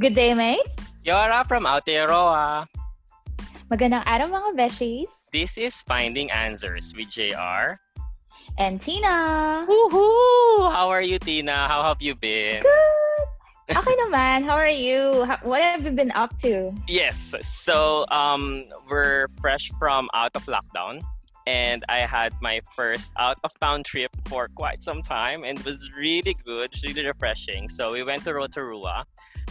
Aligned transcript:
Good 0.00 0.16
day, 0.16 0.32
mate. 0.32 0.64
Kia 1.04 1.12
ora 1.12 1.44
from 1.44 1.68
Aotearoa. 1.68 2.64
Magandang 3.68 4.00
araw 4.08 4.32
mga 4.32 4.56
beshies. 4.56 5.12
This 5.28 5.60
is 5.60 5.84
Finding 5.84 6.32
Answers 6.32 6.96
with 6.96 7.12
JR. 7.12 7.76
And 8.56 8.80
Tina. 8.80 9.68
Woohoo! 9.68 10.72
How 10.72 10.88
are 10.88 11.04
you, 11.04 11.20
Tina? 11.20 11.68
How 11.68 11.84
have 11.84 12.00
you 12.00 12.16
been? 12.16 12.64
Good. 12.64 13.76
Okay 13.76 13.92
naman. 14.08 14.48
How 14.48 14.56
are 14.56 14.72
you? 14.72 15.28
How, 15.28 15.36
what 15.44 15.60
have 15.60 15.84
you 15.84 15.92
been 15.92 16.16
up 16.16 16.32
to? 16.48 16.72
Yes. 16.88 17.36
So, 17.44 18.08
um, 18.08 18.64
we're 18.88 19.28
fresh 19.44 19.68
from 19.76 20.08
out 20.16 20.32
of 20.32 20.48
lockdown. 20.48 21.04
And 21.44 21.84
I 21.92 22.08
had 22.08 22.32
my 22.40 22.64
first 22.72 23.12
out 23.20 23.36
of 23.44 23.52
town 23.60 23.84
trip 23.84 24.16
for 24.32 24.48
quite 24.56 24.80
some 24.80 25.02
time 25.02 25.44
and 25.44 25.60
it 25.60 25.64
was 25.64 25.92
really 25.92 26.36
good, 26.44 26.72
really 26.88 27.04
refreshing. 27.04 27.68
So 27.68 27.92
we 27.92 28.00
went 28.00 28.24
to 28.24 28.32
Rotorua. 28.32 29.04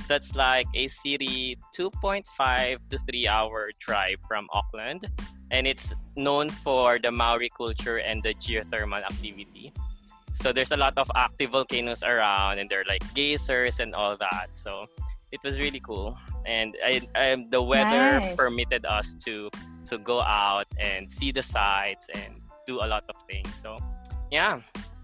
That's 0.10 0.36
like 0.36 0.68
a 0.74 0.88
city 0.88 1.56
2.5 1.78 2.26
to 2.90 2.98
3 2.98 3.28
hour 3.28 3.70
drive 3.80 4.18
from 4.28 4.50
Auckland 4.52 5.08
and 5.52 5.68
it's 5.68 5.94
known 6.16 6.50
for 6.50 7.00
the 7.02 7.12
Maori 7.12 7.50
culture 7.50 7.98
and 7.98 8.22
the 8.24 8.34
geothermal 8.36 9.04
activity. 9.04 9.74
So 10.34 10.54
there's 10.54 10.72
a 10.72 10.78
lot 10.78 10.94
of 10.98 11.10
active 11.16 11.52
volcanoes 11.52 12.04
around, 12.04 12.60
and 12.60 12.70
they're 12.70 12.86
like 12.88 13.02
geysers 13.16 13.80
and 13.80 13.96
all 13.96 14.16
that. 14.18 14.50
So 14.54 14.86
it 15.32 15.40
was 15.44 15.60
really 15.60 15.80
cool, 15.80 16.18
and 16.46 16.78
I, 16.86 17.02
I, 17.16 17.46
the 17.50 17.62
weather 17.62 18.20
Nice. 18.20 18.36
permitted 18.36 18.86
us 18.86 19.16
to 19.26 19.50
to 19.86 19.98
go 19.98 20.22
out 20.22 20.68
and 20.80 21.12
see 21.12 21.32
the 21.32 21.42
sights 21.42 22.10
and 22.14 22.42
do 22.68 22.78
a 22.78 22.86
lot 22.86 23.04
of 23.10 23.16
things. 23.28 23.56
So 23.56 23.80
yeah, 24.30 24.62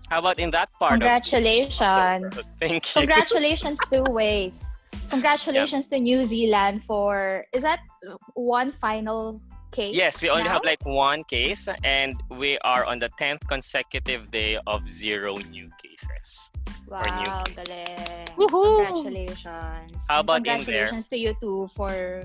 how 0.09 0.19
about 0.19 0.37
in 0.37 0.51
that 0.51 0.69
part? 0.77 1.01
Congratulations. 1.01 2.37
Of, 2.37 2.43
thank 2.59 2.85
you. 2.95 3.01
Congratulations 3.01 3.79
two 3.89 4.03
ways. 4.03 4.53
Congratulations 5.09 5.87
to 5.87 5.99
New 5.99 6.23
Zealand 6.23 6.83
for 6.83 7.45
is 7.53 7.61
that 7.63 7.79
one 8.33 8.71
final 8.71 9.39
case? 9.71 9.95
Yes, 9.95 10.21
we 10.21 10.29
only 10.29 10.43
now? 10.43 10.59
have 10.59 10.63
like 10.63 10.83
one 10.85 11.23
case, 11.25 11.67
and 11.83 12.15
we 12.31 12.57
are 12.63 12.85
on 12.85 12.99
the 12.99 13.09
tenth 13.19 13.45
consecutive 13.47 14.31
day 14.31 14.57
of 14.67 14.87
zero 14.89 15.35
new 15.51 15.69
cases. 15.83 16.51
Wow, 16.87 17.03
new. 17.03 17.65
Woohoo! 18.37 18.85
Congratulations. 18.85 19.93
How 20.07 20.19
about 20.21 20.37
in 20.37 20.43
there? 20.43 20.57
Congratulations 20.57 21.07
to 21.07 21.17
you 21.17 21.35
too 21.41 21.69
for 21.75 22.23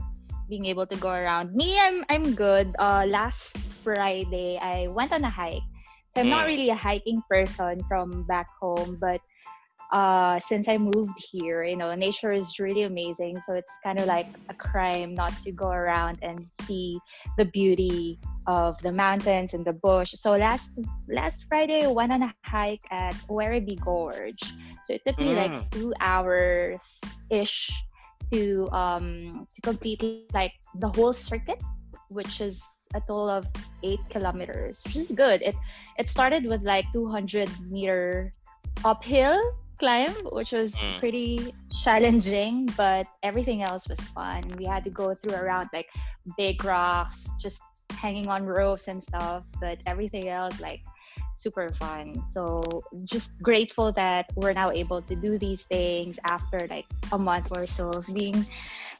being 0.49 0.67
able 0.67 0.87
to 0.87 0.97
go 0.97 1.11
around. 1.11 1.55
Me, 1.55 1.79
I'm 1.79 2.05
I'm 2.09 2.35
good. 2.35 2.75
Uh, 2.79 3.07
last 3.07 3.57
Friday, 3.83 4.59
I 4.59 4.89
went 4.89 5.13
on 5.13 5.25
a 5.25 5.31
hike. 5.31 5.63
So 6.11 6.23
I'm 6.23 6.29
not 6.29 6.43
Mm. 6.47 6.51
really 6.59 6.71
a 6.75 6.79
hiking 6.79 7.23
person 7.31 7.87
from 7.87 8.27
back 8.27 8.51
home, 8.59 8.99
but 8.99 9.23
uh, 9.93 10.39
since 10.41 10.69
I 10.69 10.79
moved 10.79 11.19
here, 11.19 11.65
you 11.65 11.77
know, 11.77 11.95
nature 11.95 12.33
is 12.33 12.59
really 12.59 12.83
amazing. 12.83 13.41
So 13.47 13.55
it's 13.55 13.79
kind 13.83 13.99
of 13.99 14.07
like 14.07 14.27
a 14.49 14.55
crime 14.55 15.15
not 15.15 15.33
to 15.43 15.53
go 15.53 15.71
around 15.71 16.19
and 16.23 16.47
see 16.63 16.99
the 17.37 17.47
beauty 17.47 18.19
of 18.47 18.81
the 18.83 18.93
mountains 18.93 19.55
and 19.55 19.65
the 19.65 19.73
bush. 19.73 20.13
So 20.13 20.33
last 20.37 20.71
last 21.09 21.47
Friday, 21.49 21.85
I 21.85 21.89
went 21.89 22.13
on 22.13 22.23
a 22.23 22.35
hike 22.45 22.83
at 22.91 23.15
Werribee 23.29 23.81
Gorge. 23.81 24.43
So 24.85 24.95
it 24.95 25.03
took 25.07 25.19
me 25.21 25.35
like 25.35 25.51
Mm. 25.51 25.71
two 25.71 25.93
hours 26.01 26.83
ish 27.31 27.71
to 28.33 28.69
um 28.73 29.47
to 29.55 29.61
complete 29.63 30.03
like 30.33 30.53
the 30.79 30.89
whole 30.89 31.13
circuit, 31.13 31.61
which 32.11 32.41
is 32.41 32.63
a 32.95 33.01
total 33.01 33.29
of 33.29 33.47
eight 33.83 34.01
kilometers, 34.11 34.81
which 34.85 34.97
is 34.97 35.11
good. 35.11 35.43
It 35.43 35.57
it 35.99 36.09
started 36.09 36.47
with 36.47 36.63
like 36.63 36.87
200 36.93 37.51
meter 37.71 38.33
uphill 38.85 39.39
climb, 39.81 40.13
which 40.37 40.53
was 40.53 40.71
Mm. 40.77 40.99
pretty 41.01 41.33
challenging, 41.83 42.69
but 42.77 43.09
everything 43.25 43.65
else 43.65 43.89
was 43.89 44.01
fun. 44.13 44.45
We 44.61 44.65
had 44.69 44.85
to 44.85 44.93
go 44.93 45.15
through 45.17 45.37
around 45.41 45.73
like 45.73 45.89
big 46.37 46.63
rocks, 46.65 47.25
just 47.41 47.59
hanging 47.97 48.29
on 48.29 48.45
ropes 48.45 48.87
and 48.93 49.01
stuff, 49.03 49.43
but 49.61 49.81
everything 49.89 50.29
else 50.29 50.61
like 50.61 50.85
super 51.35 51.73
fun. 51.73 52.21
So 52.31 52.61
just 53.09 53.41
grateful 53.41 53.89
that 53.97 54.29
we're 54.37 54.53
now 54.53 54.71
able 54.71 55.01
to 55.09 55.15
do 55.17 55.41
these 55.41 55.65
things 55.65 56.21
after 56.29 56.61
like 56.69 56.85
a 57.13 57.19
month 57.19 57.49
or 57.57 57.67
so 57.67 57.89
of 57.97 58.05
being 58.13 58.45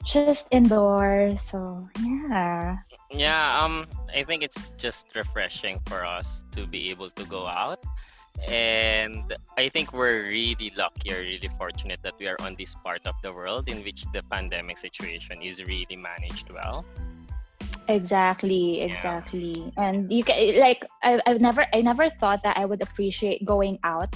just 0.03 0.49
indoors. 0.49 1.41
So 1.45 1.85
yeah. 2.01 2.81
Yeah, 3.13 3.61
um, 3.61 3.85
I 4.09 4.25
think 4.25 4.41
it's 4.41 4.57
just 4.81 5.13
refreshing 5.13 5.77
for 5.85 6.01
us 6.01 6.43
to 6.57 6.65
be 6.65 6.89
able 6.89 7.13
to 7.13 7.23
go 7.29 7.45
out. 7.45 7.85
And 8.47 9.35
I 9.57 9.69
think 9.69 9.93
we're 9.93 10.23
really 10.27 10.73
lucky 10.75 11.13
or 11.13 11.19
really 11.19 11.47
fortunate 11.57 11.99
that 12.03 12.15
we 12.19 12.27
are 12.27 12.37
on 12.41 12.55
this 12.57 12.75
part 12.75 13.05
of 13.05 13.15
the 13.21 13.31
world 13.31 13.69
in 13.69 13.83
which 13.83 14.05
the 14.13 14.23
pandemic 14.23 14.77
situation 14.77 15.41
is 15.41 15.63
really 15.63 15.95
managed 15.95 16.49
well. 16.49 16.85
Exactly, 17.87 18.79
Yeah. 18.79 18.85
exactly. 18.85 19.73
And 19.77 20.11
you 20.11 20.23
can 20.23 20.59
like 20.59 20.85
I 21.03 21.21
I've 21.25 21.41
never 21.41 21.65
I 21.73 21.81
never 21.81 22.09
thought 22.09 22.41
that 22.43 22.57
I 22.57 22.65
would 22.65 22.81
appreciate 22.81 23.45
going 23.45 23.79
out 23.83 24.15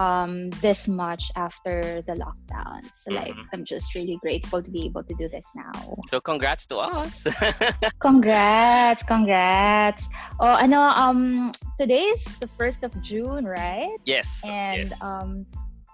um 0.00 0.48
this 0.64 0.88
much 0.88 1.28
after 1.36 2.00
the 2.08 2.14
lockdown. 2.24 2.80
So 3.04 3.12
like 3.12 3.36
Mhm. 3.36 3.52
I'm 3.52 3.64
just 3.68 3.92
really 3.94 4.16
grateful 4.24 4.58
to 4.64 4.70
be 4.72 4.82
able 4.88 5.04
to 5.04 5.14
do 5.20 5.28
this 5.28 5.44
now. 5.54 5.76
So 6.08 6.16
congrats 6.24 6.64
to 6.72 6.76
us. 6.80 7.28
Congrats, 8.00 9.02
congrats. 9.04 10.08
Oh, 10.40 10.56
I 10.56 10.66
know. 10.66 10.80
um 11.04 11.52
today 11.78 12.04
is 12.16 12.24
the 12.40 12.48
1st 12.58 12.80
of 12.88 12.92
June, 13.04 13.44
right? 13.44 13.92
yes. 14.08 14.40
And 14.48 14.88
yes. 14.88 15.02
um 15.04 15.44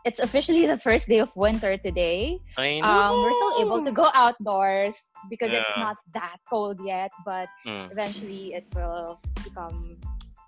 it's 0.06 0.20
officially 0.22 0.70
the 0.70 0.78
first 0.78 1.10
day 1.10 1.18
of 1.18 1.30
winter 1.34 1.74
today. 1.82 2.38
I 2.56 2.78
know. 2.78 2.86
Um, 2.86 3.12
we're 3.26 3.34
still 3.42 3.54
able 3.66 3.80
to 3.82 3.90
go 3.90 4.06
outdoors 4.14 4.94
because 5.26 5.50
it's 5.50 5.74
not 5.82 5.96
that 6.14 6.38
cold 6.46 6.78
yet, 6.86 7.10
but 7.26 7.50
Mm. 7.66 7.90
eventually 7.90 8.54
it 8.54 8.62
will 8.78 9.18
become 9.42 9.98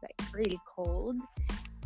like 0.04 0.14
really 0.30 0.60
cold. 0.62 1.18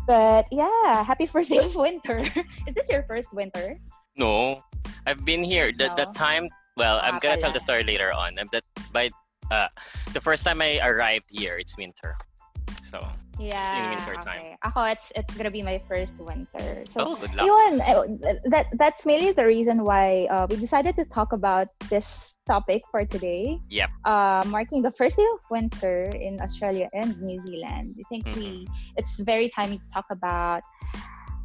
But 0.07 0.47
yeah, 0.51 1.05
happy 1.05 1.27
first 1.27 1.51
day 1.51 1.59
of 1.59 1.75
winter. 1.75 2.19
Is 2.67 2.75
this 2.75 2.89
your 2.91 3.05
first 3.05 3.33
winter? 3.33 3.79
No, 4.17 4.63
I've 5.07 5.25
been 5.25 5.45
here. 5.45 5.73
The, 5.73 5.93
the 5.97 6.07
time, 6.15 6.49
well, 6.77 7.01
I'm 7.03 7.17
Ah, 7.17 7.19
gonna 7.21 7.39
tell 7.39 7.53
the 7.53 7.61
story 7.61 7.85
later 7.85 8.13
on. 8.13 8.35
That 8.53 8.65
by 8.93 9.11
uh, 9.51 9.69
the 10.13 10.21
first 10.21 10.45
time 10.45 10.61
I 10.61 10.81
arrived 10.83 11.27
here, 11.31 11.57
it's 11.57 11.77
winter. 11.77 12.17
So, 12.83 13.01
Yeah. 13.39 13.63
winter 13.89 14.15
time. 14.21 14.41
okay. 14.43 14.57
Ako, 14.69 14.83
it's 14.93 15.09
it's 15.17 15.33
gonna 15.39 15.51
be 15.51 15.63
my 15.63 15.81
first 15.89 16.19
winter. 16.21 16.85
So 16.93 16.99
oh, 17.01 17.17
good 17.17 17.33
luck. 17.35 17.47
Yun, 17.49 17.81
eh, 17.81 18.37
that 18.53 18.67
that's 18.77 19.07
mainly 19.07 19.33
the 19.33 19.47
reason 19.47 19.83
why 19.87 20.27
uh, 20.29 20.47
we 20.51 20.57
decided 20.61 20.95
to 21.01 21.05
talk 21.09 21.33
about 21.33 21.69
this 21.89 22.32
topic 22.47 22.83
for 22.91 23.05
today. 23.05 23.59
Yep. 23.71 23.91
Uh, 24.05 24.45
marking 24.47 24.83
the 24.83 24.91
first 24.91 25.17
day 25.17 25.27
of 25.35 25.41
winter 25.51 26.11
in 26.15 26.41
Australia 26.41 26.89
and 26.93 27.21
New 27.23 27.41
Zealand. 27.43 27.97
I 27.99 28.05
think 28.09 28.27
we 28.35 28.67
it's 28.97 29.21
very 29.21 29.49
timely 29.49 29.79
to 29.79 29.89
talk 29.93 30.07
about 30.11 30.63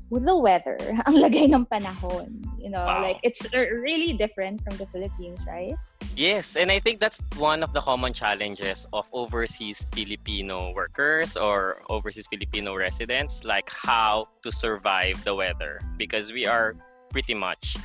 the 0.09 0.37
weather, 0.37 0.79
ang 1.05 1.19
lagay 1.19 1.51
ng 1.51 1.67
panahon. 1.67 2.39
You 2.57 2.71
know, 2.71 2.85
Wow. 2.85 3.03
like 3.03 3.19
it's 3.23 3.43
really 3.53 4.13
different 4.15 4.63
from 4.63 4.77
the 4.79 4.87
Philippines, 4.87 5.43
right? 5.47 5.75
Yes, 6.15 6.55
and 6.55 6.71
I 6.71 6.79
think 6.79 6.97
that's 6.99 7.21
one 7.37 7.61
of 7.61 7.73
the 7.73 7.81
common 7.81 8.13
challenges 8.13 8.87
of 8.93 9.05
overseas 9.13 9.85
Filipino 9.93 10.73
workers 10.73 11.37
or 11.37 11.83
overseas 11.91 12.25
Filipino 12.25 12.73
residents, 12.73 13.43
like 13.43 13.69
how 13.69 14.29
to 14.41 14.49
survive 14.51 15.21
the 15.23 15.35
weather 15.35 15.83
because 15.97 16.31
we 16.33 16.47
are 16.47 16.73
pretty 17.11 17.35
much, 17.35 17.77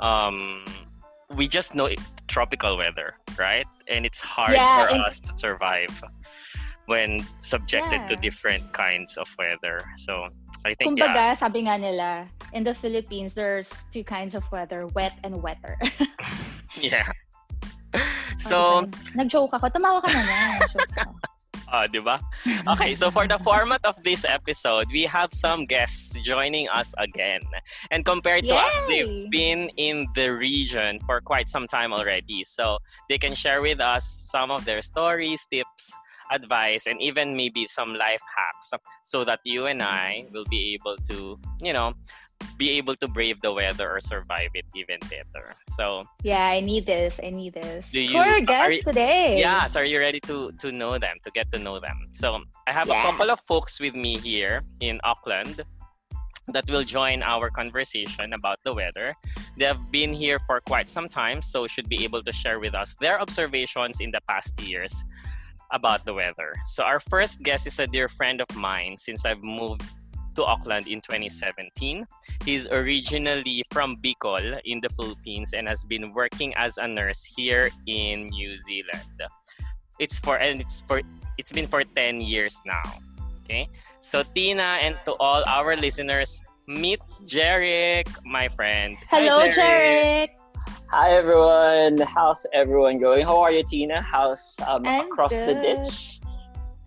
um, 0.00 0.64
we 1.36 1.46
just 1.48 1.74
know 1.74 1.86
it, 1.86 2.00
tropical 2.26 2.76
weather, 2.76 3.14
right? 3.38 3.66
And 3.88 4.06
it's 4.06 4.20
hard 4.20 4.54
Yeah, 4.54 4.82
for 4.86 4.94
and- 4.94 5.04
us 5.04 5.20
to 5.20 5.32
survive 5.36 5.92
when 6.86 7.20
subjected 7.42 8.08
to 8.08 8.14
Yeah. 8.14 8.20
different 8.20 8.72
kinds 8.72 9.16
of 9.20 9.28
weather. 9.38 9.80
So 9.96 10.28
I 10.64 10.72
think 10.74 10.96
Kumbaga, 10.98 11.36
sabi 11.38 11.68
nga 11.68 11.76
nila, 11.76 12.26
in 12.52 12.64
the 12.64 12.72
Philippines, 12.72 13.34
there's 13.36 13.68
two 13.92 14.02
kinds 14.02 14.34
of 14.34 14.42
weather, 14.50 14.86
wet 14.96 15.12
and 15.22 15.42
wetter. 15.42 15.76
yeah, 16.80 17.04
yeah. 17.04 17.08
So 18.38 18.86
Nag-joke 19.18 19.50
ako. 19.52 19.68
Tumawa 19.68 19.98
ka 20.00 20.08
naman. 20.08 20.48
Nag-joke 20.64 21.27
Ah, 21.70 21.86
di 21.86 22.00
ba? 22.00 22.16
Okay, 22.64 22.94
so 22.96 23.10
for 23.10 23.28
the 23.28 23.36
format 23.38 23.84
of 23.84 24.00
this 24.02 24.24
episode, 24.24 24.88
we 24.90 25.04
have 25.04 25.28
some 25.36 25.66
guests 25.68 26.16
joining 26.24 26.68
us 26.72 26.94
again. 26.96 27.44
And 27.90 28.04
compared 28.04 28.48
to 28.48 28.56
us, 28.56 28.72
they've 28.88 29.28
been 29.30 29.68
in 29.76 30.08
the 30.14 30.32
region 30.32 31.00
for 31.04 31.20
quite 31.20 31.48
some 31.48 31.66
time 31.66 31.92
already. 31.92 32.40
So 32.44 32.78
they 33.08 33.18
can 33.18 33.34
share 33.34 33.60
with 33.60 33.80
us 33.80 34.08
some 34.08 34.50
of 34.50 34.64
their 34.64 34.80
stories, 34.80 35.44
tips, 35.52 35.92
advice, 36.32 36.86
and 36.86 37.00
even 37.02 37.36
maybe 37.36 37.66
some 37.66 37.94
life 37.94 38.20
hacks 38.24 38.72
so 39.04 39.24
that 39.24 39.40
you 39.44 39.66
and 39.66 39.82
I 39.82 40.24
will 40.32 40.44
be 40.48 40.72
able 40.72 40.96
to, 41.08 41.38
you 41.60 41.72
know, 41.72 41.92
be 42.56 42.70
able 42.78 42.94
to 42.96 43.06
brave 43.08 43.40
the 43.40 43.52
weather 43.52 43.90
or 43.96 44.00
survive 44.00 44.50
it 44.54 44.66
even 44.74 44.98
better. 45.08 45.54
So 45.76 46.04
Yeah, 46.22 46.46
I 46.46 46.60
need 46.60 46.86
this. 46.86 47.20
I 47.22 47.30
need 47.30 47.54
this. 47.54 47.90
Do 47.90 48.00
you- 48.00 48.12
For 48.12 48.18
our 48.26 48.36
are 48.36 48.40
guest 48.40 48.76
you- 48.76 48.82
today. 48.82 49.38
Yeah, 49.38 49.66
so 49.66 49.80
are 49.80 49.84
you 49.86 49.98
ready 50.00 50.20
to 50.26 50.50
to 50.62 50.72
know 50.72 50.98
them, 50.98 51.16
to 51.24 51.30
get 51.30 51.50
to 51.52 51.58
know 51.58 51.78
them? 51.78 51.98
So 52.12 52.42
I 52.66 52.72
have 52.72 52.90
a 52.90 52.98
couple 53.02 53.30
of 53.30 53.40
folks 53.46 53.78
with 53.80 53.94
me 53.94 54.18
here 54.18 54.62
in 54.80 55.00
Auckland. 55.04 55.62
that 56.56 56.64
will 56.72 56.80
join 56.82 57.20
our 57.22 57.50
conversation 57.52 58.32
about 58.32 58.56
the 58.64 58.72
weather. 58.72 59.12
They 59.60 59.66
have 59.68 59.92
been 59.92 60.16
here 60.16 60.40
for 60.48 60.64
quite 60.64 60.88
some 60.88 61.04
time, 61.04 61.42
so 61.44 61.66
should 61.68 61.90
be 61.92 62.04
able 62.08 62.22
to 62.24 62.32
share 62.32 62.56
with 62.58 62.72
us 62.74 62.96
their 63.04 63.20
observations 63.20 64.00
in 64.00 64.08
the 64.16 64.22
past 64.24 64.56
years 64.64 65.04
about 65.76 66.08
the 66.08 66.14
weather. 66.16 66.56
So 66.64 66.84
our 66.88 67.00
first 67.04 67.42
guest 67.44 67.66
is 67.68 67.76
a 67.80 67.86
dear 67.86 68.08
friend 68.08 68.40
of 68.40 68.48
mine 68.56 68.96
since 68.96 69.28
I've 69.28 69.44
moved 69.44 69.84
to 70.38 70.46
Auckland 70.46 70.86
in 70.86 71.02
2017. 71.02 72.06
He's 72.46 72.70
originally 72.70 73.66
from 73.74 73.98
Bicol 73.98 74.62
in 74.64 74.78
the 74.78 74.88
Philippines 74.94 75.52
and 75.52 75.66
has 75.66 75.84
been 75.84 76.14
working 76.14 76.54
as 76.54 76.78
a 76.78 76.86
nurse 76.86 77.26
here 77.26 77.70
in 77.90 78.30
New 78.30 78.56
Zealand. 78.56 79.18
It's 79.98 80.22
for 80.22 80.38
and 80.38 80.62
it's 80.62 80.86
for 80.86 81.02
it's 81.36 81.50
been 81.50 81.66
for 81.66 81.82
10 81.82 82.22
years 82.22 82.62
now. 82.62 82.86
Okay? 83.42 83.66
So 83.98 84.22
Tina 84.22 84.78
and 84.78 84.94
to 85.10 85.18
all 85.18 85.42
our 85.50 85.74
listeners, 85.74 86.40
meet 86.68 87.02
Jeric, 87.26 88.06
my 88.22 88.46
friend. 88.46 88.94
Hello, 89.10 89.42
Hi, 89.42 89.50
Jeric. 89.50 90.28
Hi 90.94 91.18
everyone. 91.18 91.98
How's 92.06 92.46
everyone 92.54 93.02
going? 93.02 93.26
How 93.26 93.42
are 93.42 93.50
you, 93.50 93.64
Tina? 93.66 94.00
How's 94.00 94.54
um, 94.62 94.86
across 94.86 95.34
good. 95.34 95.50
the 95.50 95.54
ditch? 95.58 96.22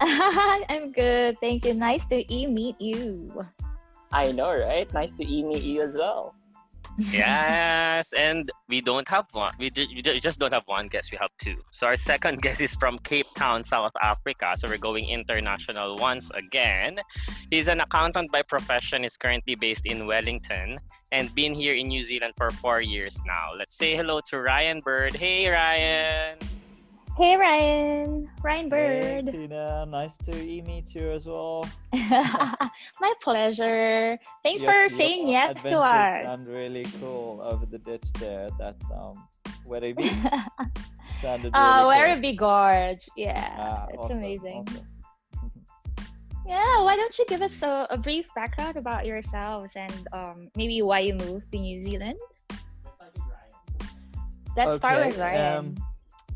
I'm 0.69 0.91
good. 0.91 1.37
Thank 1.39 1.65
you. 1.65 1.73
Nice 1.73 2.05
to 2.07 2.25
e 2.33 2.47
meet 2.47 2.79
you. 2.81 3.45
I 4.11 4.31
know, 4.31 4.51
right? 4.51 4.91
Nice 4.93 5.11
to 5.13 5.23
e 5.23 5.43
meet 5.43 5.63
you 5.63 5.81
as 5.81 5.95
well 5.95 6.35
yes, 6.97 8.13
and 8.13 8.51
we 8.67 8.81
don't 8.81 9.07
have 9.07 9.25
one. 9.31 9.53
We, 9.57 9.71
we 9.75 10.01
just 10.19 10.39
don't 10.39 10.51
have 10.51 10.63
one 10.65 10.87
guest. 10.87 11.11
We 11.11 11.17
have 11.21 11.29
two. 11.37 11.55
So 11.71 11.87
our 11.87 11.95
second 11.95 12.41
guest 12.45 12.61
is 12.61 12.75
from 12.75 12.99
Cape 12.99 13.27
Town, 13.35 13.63
South 13.63 13.93
Africa. 14.01 14.53
So 14.55 14.67
we're 14.67 14.77
going 14.77 15.09
international 15.09 15.95
once 15.97 16.31
again. 16.31 16.99
He's 17.49 17.69
an 17.69 17.79
accountant 17.79 18.31
by 18.31 18.41
profession. 18.43 19.05
Is 19.05 19.15
currently 19.17 19.55
based 19.55 19.85
in 19.85 20.05
Wellington 20.05 20.79
and 21.11 21.33
been 21.33 21.53
here 21.53 21.75
in 21.75 21.87
New 21.87 22.03
Zealand 22.03 22.33
for 22.35 22.49
four 22.49 22.81
years 22.81 23.21
now. 23.25 23.47
Let's 23.57 23.75
say 23.75 23.95
hello 23.95 24.19
to 24.27 24.39
Ryan 24.39 24.81
Bird. 24.81 25.15
Hey, 25.15 25.49
Ryan. 25.49 26.60
Hey 27.17 27.35
Ryan, 27.35 28.29
Ryan 28.41 28.69
Bird. 28.69 29.25
Hey 29.29 29.31
Tina, 29.31 29.85
nice 29.85 30.15
to 30.17 30.31
meet 30.31 30.95
you 30.95 31.11
as 31.11 31.25
well. 31.25 31.67
My 31.93 33.13
pleasure. 33.21 34.17
Thanks 34.43 34.63
for 34.63 34.89
saying 34.89 35.27
yes 35.27 35.61
to 35.63 35.77
us. 35.77 36.23
Sound 36.23 36.47
really 36.47 36.85
cool 37.01 37.41
over 37.43 37.65
the 37.65 37.79
ditch 37.79 38.05
there. 38.17 38.47
That 38.57 38.77
um, 38.95 39.27
Werribee 39.67 40.07
sounded 41.21 41.51
uh, 41.53 41.83
really 41.83 41.99
uh, 41.99 42.31
Werribee 42.31 42.37
Gorge. 42.37 43.09
Yeah, 43.17 43.55
ah, 43.59 43.87
it's 43.89 43.97
awesome, 43.97 44.17
amazing. 44.19 44.65
Awesome. 44.67 44.87
yeah, 46.47 46.81
why 46.81 46.95
don't 46.95 47.19
you 47.19 47.25
give 47.27 47.41
us 47.41 47.61
a, 47.61 47.87
a, 47.89 47.97
brief 47.97 48.33
background 48.35 48.77
about 48.77 49.05
yourselves 49.05 49.73
and 49.75 50.07
um, 50.13 50.47
maybe 50.55 50.81
why 50.81 50.99
you 50.99 51.15
moved 51.15 51.51
to 51.51 51.59
New 51.59 51.83
Zealand? 51.83 52.17
Let's 54.55 54.69
okay, 54.69 54.77
start 54.77 55.07
with 55.07 55.17
Ryan. 55.17 55.57
Um, 55.57 55.75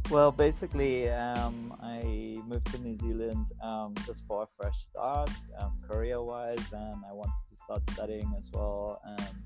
well, 0.10 0.32
basically, 0.32 1.10
um, 1.10 1.76
I 1.82 2.38
moved 2.46 2.72
to 2.72 2.82
New 2.82 2.96
Zealand 2.96 3.48
um, 3.64 3.94
just 4.06 4.26
for 4.28 4.44
a 4.44 4.48
fresh 4.58 4.78
start, 4.78 5.32
um, 5.60 5.74
career-wise, 5.88 6.72
and 6.74 7.02
I 7.10 7.14
wanted 7.14 7.34
to 7.50 7.56
start 7.56 7.82
studying 7.92 8.32
as 8.38 8.50
well. 8.54 9.02
Um, 9.06 9.44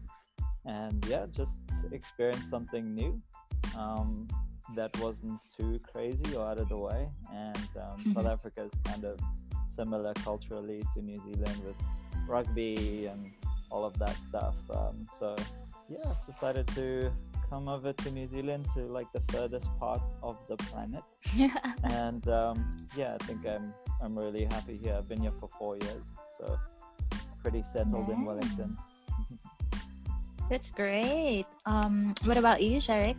and 0.65 1.05
yeah, 1.07 1.25
just 1.31 1.59
experience 1.91 2.49
something 2.49 2.93
new 2.93 3.21
um, 3.77 4.27
that 4.75 4.95
wasn't 4.99 5.39
too 5.57 5.79
crazy 5.91 6.35
or 6.35 6.47
out 6.47 6.57
of 6.57 6.69
the 6.69 6.77
way. 6.77 7.07
And 7.33 7.69
um, 7.81 7.97
South 8.13 8.27
Africa 8.27 8.63
is 8.63 8.73
kind 8.83 9.05
of 9.05 9.19
similar 9.67 10.13
culturally 10.15 10.83
to 10.93 11.01
New 11.01 11.17
Zealand 11.17 11.63
with 11.65 11.75
rugby 12.27 13.07
and 13.07 13.31
all 13.71 13.85
of 13.85 13.97
that 13.99 14.15
stuff. 14.17 14.55
so 15.17 15.35
yeah, 15.89 16.13
decided 16.27 16.67
to 16.69 17.11
come 17.49 17.67
over 17.67 17.91
to 17.91 18.11
New 18.11 18.27
Zealand 18.27 18.67
to 18.75 18.81
like 18.81 19.11
the 19.11 19.21
furthest 19.31 19.69
part 19.79 20.01
of 20.21 20.37
the 20.47 20.55
planet. 20.57 21.03
and 21.83 22.27
um, 22.27 22.87
yeah, 22.95 23.17
I 23.19 23.23
think 23.25 23.45
I'm 23.47 23.73
I'm 24.01 24.17
really 24.17 24.45
happy 24.45 24.77
here. 24.77 24.95
I've 24.95 25.09
been 25.09 25.21
here 25.21 25.33
for 25.39 25.49
four 25.57 25.77
years, 25.77 26.03
so 26.37 26.57
pretty 27.41 27.63
settled 27.63 28.07
yeah. 28.07 28.15
in 28.15 28.25
Wellington. 28.25 28.77
That's 30.49 30.71
great. 30.71 31.45
Um, 31.65 32.13
what 32.25 32.37
about 32.37 32.61
you, 32.61 32.79
Jeric? 32.79 33.17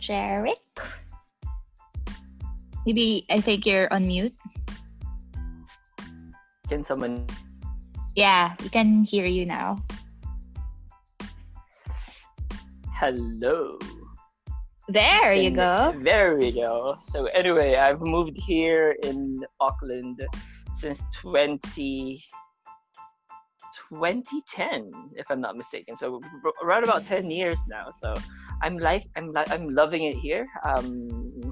Jeric? 0.00 0.56
Maybe 2.86 3.26
I 3.30 3.40
think 3.40 3.66
you're 3.66 3.92
on 3.92 4.06
mute. 4.06 4.34
Can 6.68 6.82
someone 6.82 7.26
yeah, 8.20 8.54
we 8.62 8.68
can 8.68 9.02
hear 9.02 9.24
you 9.24 9.46
now. 9.46 9.80
Hello. 12.92 13.78
There 14.88 15.32
you 15.32 15.50
go. 15.50 15.96
There 16.04 16.36
we 16.36 16.52
go. 16.52 16.98
So 17.08 17.26
anyway, 17.32 17.76
I've 17.76 18.02
moved 18.02 18.36
here 18.36 18.94
in 19.02 19.40
Auckland 19.58 20.20
since 20.78 21.00
20 21.16 22.22
2010 23.88 24.92
if 25.16 25.30
I'm 25.30 25.40
not 25.40 25.56
mistaken. 25.56 25.96
So 25.96 26.20
around 26.62 26.84
about 26.84 27.06
10 27.06 27.30
years 27.30 27.58
now. 27.68 27.90
So 28.02 28.12
I'm 28.60 28.76
like 28.76 29.08
I'm 29.16 29.32
like 29.32 29.50
I'm 29.50 29.70
loving 29.70 30.02
it 30.02 30.16
here. 30.16 30.44
Um 30.68 31.49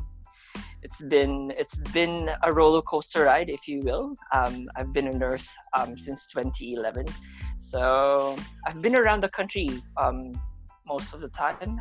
it's 0.89 1.03
been 1.03 1.53
it's 1.59 1.77
been 1.93 2.31
a 2.43 2.53
roller 2.53 2.81
coaster 2.81 3.25
ride, 3.25 3.51
if 3.51 3.69
you 3.69 3.81
will. 3.81 4.15
Um, 4.33 4.69
I've 4.77 4.93
been 4.93 5.09
a 5.09 5.13
nurse 5.13 5.49
um, 5.77 5.99
since 5.99 6.27
2011, 6.33 7.05
so 7.61 8.37
I've 8.67 8.81
been 8.81 8.97
around 8.97 9.23
the 9.23 9.29
country 9.29 9.69
um, 9.99 10.33
most 10.87 11.13
of 11.13 11.21
the 11.21 11.29
time, 11.29 11.81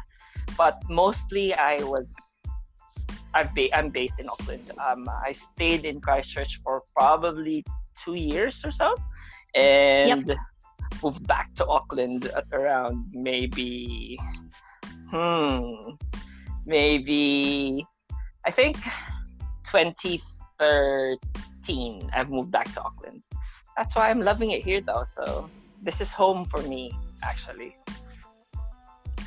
but 0.57 0.75
mostly 0.89 1.53
I 1.53 1.77
was 1.83 2.13
I've 3.33 3.55
ba- 3.55 3.73
I'm 3.77 3.89
based 3.89 4.19
in 4.19 4.27
Auckland. 4.27 4.71
Um, 4.77 5.07
I 5.25 5.31
stayed 5.31 5.85
in 5.85 6.01
Christchurch 6.01 6.59
for 6.61 6.83
probably 6.93 7.63
two 8.03 8.15
years 8.15 8.59
or 8.65 8.71
so, 8.71 8.93
and 9.55 10.27
yep. 10.27 10.37
moved 11.01 11.25
back 11.27 11.55
to 11.55 11.65
Auckland 11.67 12.29
around 12.51 13.05
maybe 13.13 14.19
hmm 15.09 15.95
maybe 16.65 17.85
I 18.47 18.51
think 18.51 18.77
2013, 19.67 21.19
I've 22.15 22.29
moved 22.29 22.49
back 22.49 22.73
to 22.75 22.81
Auckland. 22.81 23.23
That's 23.75 23.93
why 23.93 24.09
I'm 24.09 24.21
loving 24.21 24.51
it 24.51 24.63
here, 24.63 24.79
though. 24.79 25.03
So 25.03 25.49
this 25.83 25.99
is 25.99 26.11
home 26.11 26.45
for 26.45 26.61
me, 26.63 26.93
actually. 27.21 27.75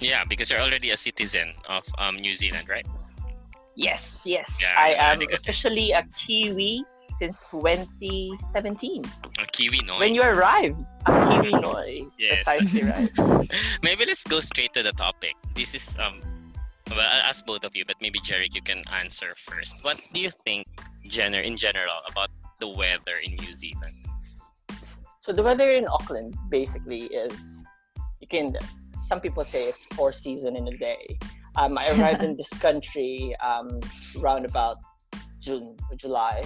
Yeah, 0.01 0.25
because 0.25 0.51
you're 0.51 0.63
already 0.63 0.93
a 0.93 0.97
citizen 0.97 1.53
of 1.69 1.85
um, 1.99 2.17
New 2.17 2.33
Zealand, 2.33 2.67
right? 2.71 2.87
Yes, 3.77 4.23
yes. 4.25 4.59
Yeah, 4.63 4.73
I 4.75 4.95
am 5.13 5.21
officially 5.35 5.93
a 5.93 6.03
Kiwi 6.17 6.83
since 7.19 7.43
2017. 7.51 9.05
A 9.05 9.45
Kiwi 9.53 9.81
Noi. 9.85 9.99
When 9.99 10.15
you 10.15 10.23
arrived, 10.23 10.81
a 11.05 11.13
Kiwi 11.29 11.61
Noi. 11.61 12.07
yes. 12.19 12.45
Precisely 12.45 12.85
right. 12.85 13.11
Maybe 13.83 14.07
let's 14.07 14.25
go 14.25 14.41
straight 14.41 14.73
to 14.73 14.83
the 14.83 14.93
topic. 14.93 15.37
This 15.55 15.75
is 15.75 15.99
um 16.01 16.23
well, 16.91 17.01
I'll 17.01 17.23
ask 17.23 17.47
both 17.47 17.65
of 17.65 17.77
you, 17.77 17.85
but 17.85 17.97
maybe 18.01 18.19
Jeric, 18.21 18.55
you 18.55 18.63
can 18.63 18.83
answer 18.93 19.35
first. 19.37 19.77
What 19.83 20.01
do 20.13 20.21
you 20.21 20.31
think, 20.45 20.67
gener- 21.09 21.45
in 21.45 21.57
general, 21.57 22.01
about 22.09 22.31
the 22.59 22.69
weather 22.69 23.17
in 23.23 23.37
New 23.37 23.55
Zealand? 23.55 23.95
So 25.21 25.33
the 25.33 25.43
weather 25.43 25.71
in 25.73 25.87
Auckland 25.87 26.35
basically 26.49 27.03
is 27.05 27.65
you 28.21 28.27
can. 28.27 28.57
Some 28.95 29.21
people 29.21 29.45
say 29.45 29.69
it's 29.69 29.85
four 29.97 30.13
season 30.13 30.57
in 30.57 30.67
a 30.69 30.77
day. 30.77 31.19
Um, 31.57 31.79
I 31.79 31.89
arrived 31.97 32.23
in 32.23 32.37
this 32.41 32.51
country 32.51 33.37
um, 33.43 33.81
around 34.19 34.45
about 34.45 34.79
June 35.41 35.77
or 35.91 35.97
July, 35.97 36.43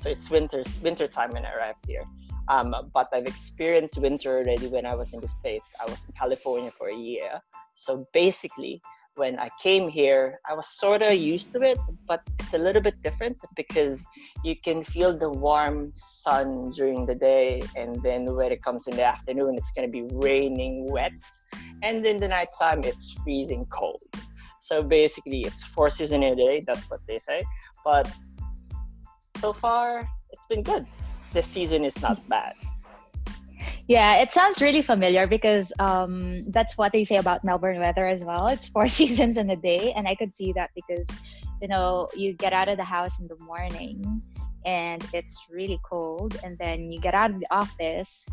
so 0.00 0.10
it's 0.10 0.30
winter 0.30 0.62
winter 0.82 1.08
time 1.08 1.30
when 1.30 1.44
I 1.44 1.52
arrived 1.54 1.84
here. 1.86 2.04
Um, 2.48 2.74
but 2.92 3.08
I've 3.12 3.26
experienced 3.26 3.98
winter 3.98 4.38
already 4.38 4.66
when 4.66 4.84
I 4.84 4.94
was 4.94 5.14
in 5.14 5.20
the 5.20 5.28
States. 5.28 5.74
I 5.80 5.88
was 5.88 6.04
in 6.06 6.12
California 6.12 6.70
for 6.70 6.88
a 6.88 6.96
year. 6.96 7.40
So 7.74 8.06
basically, 8.12 8.82
when 9.14 9.38
I 9.38 9.50
came 9.62 9.88
here, 9.88 10.40
I 10.48 10.54
was 10.54 10.68
sort 10.68 11.02
of 11.02 11.12
used 11.14 11.52
to 11.52 11.62
it, 11.62 11.78
but 12.06 12.22
it's 12.38 12.54
a 12.54 12.58
little 12.58 12.80
bit 12.80 13.00
different 13.02 13.36
because 13.56 14.06
you 14.42 14.56
can 14.56 14.82
feel 14.82 15.16
the 15.16 15.28
warm 15.28 15.92
sun 15.94 16.70
during 16.70 17.04
the 17.06 17.14
day, 17.14 17.62
and 17.76 18.02
then 18.02 18.34
when 18.34 18.52
it 18.52 18.62
comes 18.62 18.86
in 18.86 18.96
the 18.96 19.04
afternoon, 19.04 19.56
it's 19.56 19.72
gonna 19.72 19.88
be 19.88 20.02
raining 20.12 20.90
wet, 20.90 21.12
and 21.82 22.06
in 22.06 22.18
the 22.18 22.28
nighttime, 22.28 22.82
it's 22.84 23.12
freezing 23.22 23.66
cold. 23.66 24.02
So 24.60 24.82
basically, 24.82 25.42
it's 25.42 25.62
four 25.62 25.90
seasons 25.90 26.24
in 26.24 26.32
a 26.32 26.36
day. 26.36 26.62
That's 26.66 26.88
what 26.88 27.00
they 27.06 27.18
say. 27.18 27.44
But 27.84 28.10
so 29.38 29.52
far, 29.52 30.08
it's 30.30 30.46
been 30.46 30.62
good. 30.62 30.86
This 31.32 31.46
season 31.46 31.84
is 31.84 32.00
not 32.00 32.16
bad. 32.28 32.54
Yeah, 33.92 34.22
it 34.22 34.32
sounds 34.32 34.62
really 34.62 34.80
familiar 34.80 35.26
because 35.26 35.70
um, 35.78 36.48
that's 36.48 36.78
what 36.78 36.92
they 36.92 37.04
say 37.04 37.16
about 37.16 37.44
Melbourne 37.44 37.78
weather 37.78 38.06
as 38.06 38.24
well. 38.24 38.48
It's 38.48 38.66
four 38.66 38.88
seasons 38.98 39.36
in 39.36 39.50
a 39.50 39.56
day, 39.56 39.92
and 39.92 40.08
I 40.08 40.14
could 40.14 40.34
see 40.34 40.50
that 40.54 40.70
because 40.74 41.06
you 41.60 41.68
know 41.68 42.08
you 42.16 42.32
get 42.32 42.54
out 42.54 42.68
of 42.72 42.78
the 42.78 42.88
house 42.88 43.20
in 43.20 43.28
the 43.28 43.36
morning, 43.44 44.22
and 44.64 45.04
it's 45.12 45.36
really 45.50 45.78
cold 45.84 46.40
and 46.42 46.56
then 46.56 46.90
you 46.90 47.02
get 47.02 47.12
out 47.12 47.32
of 47.32 47.38
the 47.38 47.46
office 47.50 48.26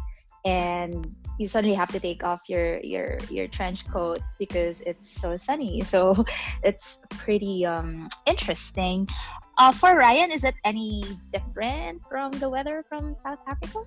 and 0.46 1.14
you 1.38 1.46
suddenly 1.50 1.76
have 1.76 1.92
to 1.92 2.00
take 2.00 2.24
off 2.24 2.40
your 2.48 2.80
your 2.80 3.18
your 3.30 3.50
trench 3.50 3.86
coat 3.88 4.20
because 4.40 4.80
it's 4.88 5.12
so 5.12 5.36
sunny. 5.36 5.82
So 5.94 6.24
it's 6.64 7.00
pretty 7.10 7.66
um 7.66 8.08
interesting. 8.26 9.10
Uh, 9.58 9.74
for 9.74 9.98
ryan 9.98 10.32
is 10.32 10.46
it 10.46 10.56
any 10.64 11.04
different 11.34 12.00
from 12.08 12.32
the 12.40 12.48
weather 12.48 12.86
from 12.88 13.14
south 13.20 13.44
africa 13.46 13.84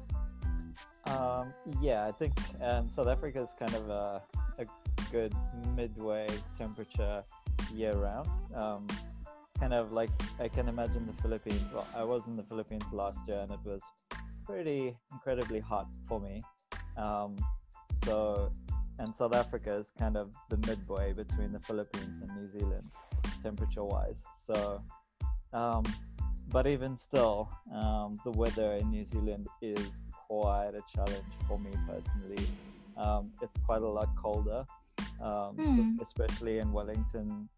um, 1.13 1.53
yeah 1.81 2.07
i 2.07 2.13
think 2.13 2.33
um, 2.63 2.89
south 2.89 3.09
africa 3.09 3.41
is 3.41 3.53
kind 3.59 3.75
of 3.75 3.89
a, 3.91 4.23
a 4.59 4.65
good 5.11 5.35
midway 5.77 6.27
temperature 6.57 7.23
year 7.75 7.95
round 7.95 8.29
um, 8.55 8.87
kind 9.59 9.75
of 9.75 9.93
like 9.93 10.11
i 10.41 10.49
can 10.49 10.69
imagine 10.69 11.07
the 11.07 11.23
philippines 11.23 11.65
well 11.75 11.87
i 11.97 12.03
was 12.03 12.27
in 12.27 12.37
the 12.37 12.43
philippines 12.43 12.85
last 12.93 13.21
year 13.29 13.41
and 13.41 13.53
it 13.53 13.61
was 13.65 13.83
pretty 14.45 14.97
incredibly 15.13 15.61
hot 15.61 15.89
for 16.09 16.21
me. 16.21 16.43
Um, 16.97 17.37
so, 18.05 18.53
and 18.99 19.15
South 19.15 19.35
Africa 19.35 19.75
is 19.75 19.93
kind 19.99 20.17
of 20.17 20.35
the 20.49 20.59
midway 20.69 21.13
between 21.13 21.53
the 21.53 21.61
Philippines 21.61 22.21
and 22.21 22.31
New 22.37 22.49
Zealand, 22.49 22.85
temperature 23.43 23.85
wise. 23.85 24.23
So, 24.35 24.83
um, 25.53 25.85
but 26.49 26.67
even 26.67 26.97
still, 26.97 27.51
um, 27.75 28.19
the 28.25 28.31
weather 28.33 28.75
in 28.75 28.91
New 28.91 29.05
Zealand 29.05 29.47
is 29.61 30.01
quite 30.41 30.73
a 30.75 30.83
challenge 30.95 31.33
for 31.47 31.59
me 31.59 31.71
personally. 31.87 32.47
Um, 32.97 33.33
it's 33.43 33.57
quite 33.67 33.83
a 33.83 33.89
lot 33.89 34.09
colder, 34.17 34.65
mm. 35.21 35.57
so 35.57 35.63
hmm. 35.63 35.97
especially 36.01 36.59
in 36.59 36.73
Wellington. 36.73 37.49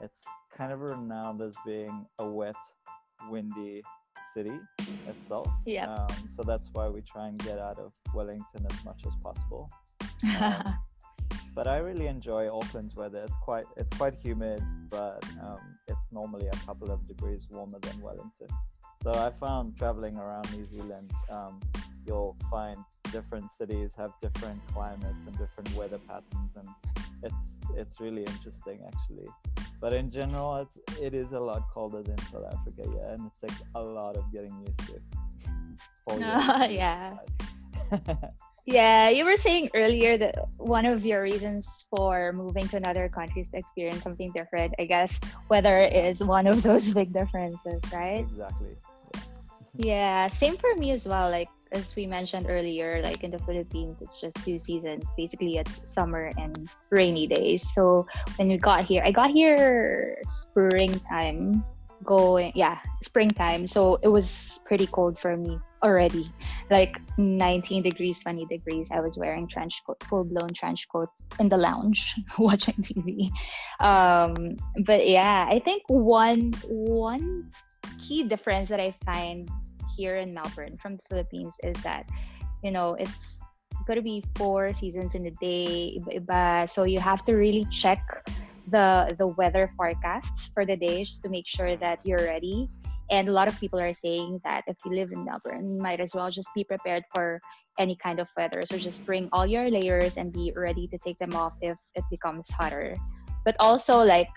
It's 0.00 0.24
kind 0.56 0.72
of 0.72 0.80
renowned 0.80 1.42
as 1.42 1.56
being 1.66 2.06
a 2.18 2.26
wet, 2.26 2.54
windy 3.28 3.82
city 4.32 4.58
itself. 5.08 5.48
Yeah. 5.66 5.92
Um, 5.92 6.28
so 6.28 6.42
that's 6.42 6.70
why 6.72 6.88
we 6.88 7.02
try 7.02 7.26
and 7.26 7.38
get 7.38 7.58
out 7.58 7.78
of 7.78 7.92
Wellington 8.14 8.66
as 8.70 8.84
much 8.84 9.02
as 9.06 9.14
possible. 9.16 9.68
Um, 10.38 10.74
but 11.54 11.66
I 11.66 11.78
really 11.78 12.06
enjoy 12.06 12.48
Auckland's 12.48 12.94
weather. 12.94 13.22
It's 13.24 13.36
quite 13.38 13.64
it's 13.76 13.96
quite 13.96 14.14
humid, 14.14 14.62
but 14.90 15.24
um, 15.42 15.58
it's 15.88 16.12
normally 16.12 16.46
a 16.46 16.66
couple 16.66 16.90
of 16.90 17.06
degrees 17.08 17.48
warmer 17.50 17.78
than 17.80 18.00
Wellington. 18.00 18.48
So 19.02 19.12
I 19.12 19.30
found 19.30 19.78
traveling 19.78 20.16
around 20.18 20.54
New 20.54 20.66
Zealand, 20.66 21.10
um, 21.30 21.58
you'll 22.06 22.36
find 22.50 22.76
different 23.12 23.50
cities 23.50 23.94
have 23.96 24.12
different 24.20 24.60
climates 24.72 25.24
and 25.26 25.36
different 25.38 25.72
weather 25.74 25.98
patterns, 26.08 26.56
and 26.56 26.68
it's 27.22 27.60
it's 27.76 28.00
really 28.00 28.24
interesting 28.24 28.80
actually. 28.86 29.28
But 29.80 29.92
in 29.92 30.10
general, 30.10 30.56
it's 30.56 30.78
it 31.00 31.14
is 31.14 31.32
a 31.32 31.40
lot 31.40 31.62
colder 31.72 32.02
than 32.02 32.18
South 32.18 32.44
Africa, 32.46 32.82
yeah, 32.94 33.14
and 33.14 33.26
it's 33.26 33.42
like 33.42 33.58
a 33.74 33.80
lot 33.82 34.16
of 34.16 34.30
getting 34.32 34.54
used 34.66 34.80
to. 34.88 35.00
uh, 36.22 36.68
yeah. 36.70 37.16
yeah, 38.66 39.08
you 39.08 39.24
were 39.24 39.36
saying 39.36 39.70
earlier 39.74 40.18
that 40.18 40.34
one 40.58 40.86
of 40.86 41.04
your 41.04 41.22
reasons 41.22 41.86
for 41.90 42.32
moving 42.32 42.68
to 42.68 42.76
another 42.76 43.08
country 43.08 43.42
is 43.42 43.48
to 43.48 43.58
experience 43.58 44.02
something 44.02 44.30
different. 44.32 44.74
I 44.78 44.84
guess 44.84 45.18
weather 45.48 45.84
is 45.84 46.22
one 46.22 46.46
of 46.46 46.62
those 46.62 46.92
big 46.92 47.12
differences, 47.12 47.80
right? 47.92 48.20
Exactly. 48.20 48.76
Yeah. 49.76 49.86
yeah, 49.86 50.26
same 50.28 50.56
for 50.56 50.74
me 50.76 50.90
as 50.92 51.06
well. 51.06 51.30
Like 51.30 51.48
as 51.72 51.94
we 51.94 52.06
mentioned 52.06 52.46
earlier, 52.48 53.00
like 53.02 53.22
in 53.22 53.30
the 53.30 53.38
Philippines, 53.40 54.02
it's 54.02 54.20
just 54.20 54.36
two 54.44 54.58
seasons. 54.58 55.04
Basically, 55.16 55.58
it's 55.58 55.92
summer 55.92 56.32
and 56.36 56.68
rainy 56.90 57.26
days. 57.26 57.64
So 57.74 58.06
when 58.36 58.48
we 58.48 58.58
got 58.58 58.84
here, 58.84 59.02
I 59.04 59.12
got 59.12 59.30
here 59.30 60.18
springtime, 60.26 61.64
going 62.04 62.52
yeah, 62.54 62.78
springtime. 63.02 63.66
So 63.66 63.96
it 64.02 64.08
was 64.08 64.58
pretty 64.64 64.86
cold 64.86 65.18
for 65.18 65.36
me 65.36 65.58
already, 65.82 66.30
like 66.70 66.98
19 67.18 67.82
degrees, 67.82 68.18
20 68.20 68.46
degrees. 68.46 68.90
I 68.90 69.00
was 69.00 69.16
wearing 69.16 69.46
trench 69.46 69.82
coat, 69.86 70.02
full 70.04 70.24
blown 70.24 70.52
trench 70.54 70.88
coat 70.88 71.08
in 71.38 71.48
the 71.48 71.56
lounge 71.56 72.14
watching 72.38 72.82
TV. 72.82 73.30
Um, 73.78 74.56
but 74.84 75.06
yeah, 75.06 75.46
I 75.48 75.60
think 75.60 75.82
one 75.86 76.52
one 76.66 77.50
key 78.00 78.24
difference 78.24 78.68
that 78.70 78.80
I 78.80 78.94
find 79.04 79.48
here 80.00 80.16
in 80.16 80.32
Melbourne 80.32 80.80
from 80.80 80.96
the 80.96 81.04
Philippines 81.08 81.54
is 81.62 81.76
that, 81.82 82.08
you 82.64 82.72
know, 82.72 82.96
it's 83.02 83.36
going 83.86 84.00
to 84.00 84.08
be 84.14 84.24
four 84.40 84.72
seasons 84.72 85.12
in 85.18 85.28
a 85.28 85.34
day. 85.44 86.00
So 86.72 86.84
you 86.84 87.00
have 87.00 87.20
to 87.28 87.32
really 87.36 87.66
check 87.68 88.00
the 88.74 88.88
the 89.20 89.28
weather 89.40 89.68
forecasts 89.76 90.48
for 90.54 90.64
the 90.64 90.76
days 90.76 91.20
to 91.22 91.28
make 91.28 91.48
sure 91.56 91.76
that 91.84 91.98
you're 92.08 92.24
ready. 92.34 92.68
And 93.10 93.28
a 93.28 93.34
lot 93.34 93.48
of 93.50 93.58
people 93.58 93.80
are 93.82 93.92
saying 93.92 94.40
that 94.46 94.62
if 94.70 94.76
you 94.86 94.94
live 94.94 95.10
in 95.10 95.26
Melbourne, 95.28 95.68
might 95.86 96.00
as 96.00 96.14
well 96.14 96.30
just 96.30 96.48
be 96.54 96.62
prepared 96.62 97.02
for 97.12 97.26
any 97.82 97.96
kind 97.98 98.22
of 98.22 98.28
weather. 98.38 98.62
So 98.70 98.78
just 98.78 99.04
bring 99.04 99.28
all 99.34 99.46
your 99.54 99.66
layers 99.68 100.14
and 100.16 100.32
be 100.32 100.54
ready 100.54 100.86
to 100.92 100.98
take 101.02 101.18
them 101.18 101.34
off 101.34 101.54
if 101.60 101.76
it 101.98 102.04
becomes 102.08 102.46
hotter. 102.58 102.94
But 103.44 103.56
also 103.58 103.98
like 104.06 104.30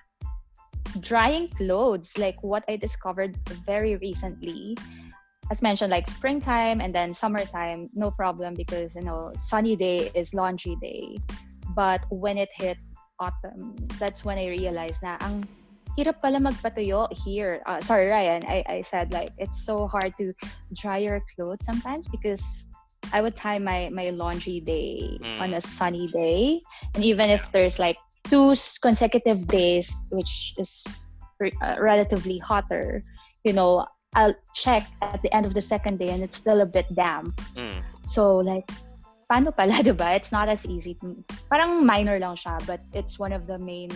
drying 1.05 1.47
clothes, 1.53 2.09
like 2.17 2.41
what 2.41 2.63
I 2.65 2.75
discovered 2.77 3.37
very 3.65 3.93
recently 3.97 4.73
as 5.51 5.61
mentioned, 5.61 5.91
like 5.91 6.09
springtime 6.09 6.81
and 6.81 6.93
then 6.93 7.13
summertime, 7.13 7.89
no 7.93 8.11
problem 8.11 8.53
because 8.53 8.95
you 8.95 9.01
know 9.01 9.31
sunny 9.39 9.75
day 9.75 10.11
is 10.15 10.33
laundry 10.33 10.77
day. 10.81 11.17
But 11.75 12.05
when 12.09 12.37
it 12.37 12.49
hit 12.53 12.77
autumn, 13.19 13.75
that's 13.99 14.23
when 14.23 14.37
I 14.37 14.47
realized 14.47 15.01
na 15.03 15.17
ang 15.21 15.47
hirap 15.97 16.21
pala 16.21 16.39
magpatuyo 16.39 17.11
here. 17.11 17.61
Uh, 17.65 17.81
sorry, 17.81 18.07
Ryan. 18.07 18.43
I, 18.47 18.63
I 18.67 18.81
said 18.81 19.11
like 19.11 19.29
it's 19.37 19.65
so 19.65 19.87
hard 19.87 20.13
to 20.17 20.33
dry 20.73 20.97
your 20.97 21.21
clothes 21.35 21.61
sometimes 21.65 22.07
because 22.07 22.43
I 23.11 23.21
would 23.21 23.35
time 23.35 23.63
my, 23.63 23.89
my 23.93 24.09
laundry 24.09 24.59
day 24.59 25.19
mm. 25.21 25.39
on 25.41 25.53
a 25.53 25.61
sunny 25.61 26.07
day. 26.07 26.61
And 26.95 27.03
even 27.03 27.29
if 27.29 27.51
there's 27.51 27.77
like 27.77 27.97
two 28.29 28.55
consecutive 28.81 29.47
days, 29.47 29.91
which 30.09 30.53
is 30.57 30.83
uh, 31.61 31.75
relatively 31.79 32.39
hotter, 32.39 33.03
you 33.43 33.53
know, 33.53 33.85
I'll 34.15 34.35
check 34.53 34.85
at 35.01 35.21
the 35.21 35.33
end 35.33 35.45
of 35.45 35.53
the 35.53 35.61
second 35.61 35.97
day 35.99 36.09
and 36.09 36.23
it's 36.23 36.37
still 36.37 36.61
a 36.61 36.65
bit 36.65 36.85
damp. 36.93 37.35
Mm. 37.55 37.81
So 38.03 38.37
like, 38.37 38.69
paano 39.31 39.55
pala, 39.55 39.81
diba? 39.87 40.15
It's 40.15 40.31
not 40.31 40.49
as 40.49 40.65
easy. 40.65 40.93
To, 41.01 41.17
parang 41.49 41.85
minor 41.85 42.19
lang 42.19 42.35
siya, 42.35 42.61
but 42.65 42.79
it's 42.93 43.17
one 43.17 43.33
of 43.33 43.47
the 43.47 43.57
main 43.57 43.89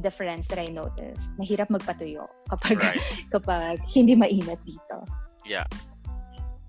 difference 0.00 0.46
that 0.48 0.58
I 0.58 0.66
noticed. 0.66 1.34
Mahirap 1.38 1.68
magpatuyo 1.68 2.28
kapag, 2.50 2.78
right. 2.78 3.02
kapag 3.34 3.82
hindi 3.90 4.14
mainit 4.14 4.58
dito. 4.64 5.04
Yeah. 5.44 5.66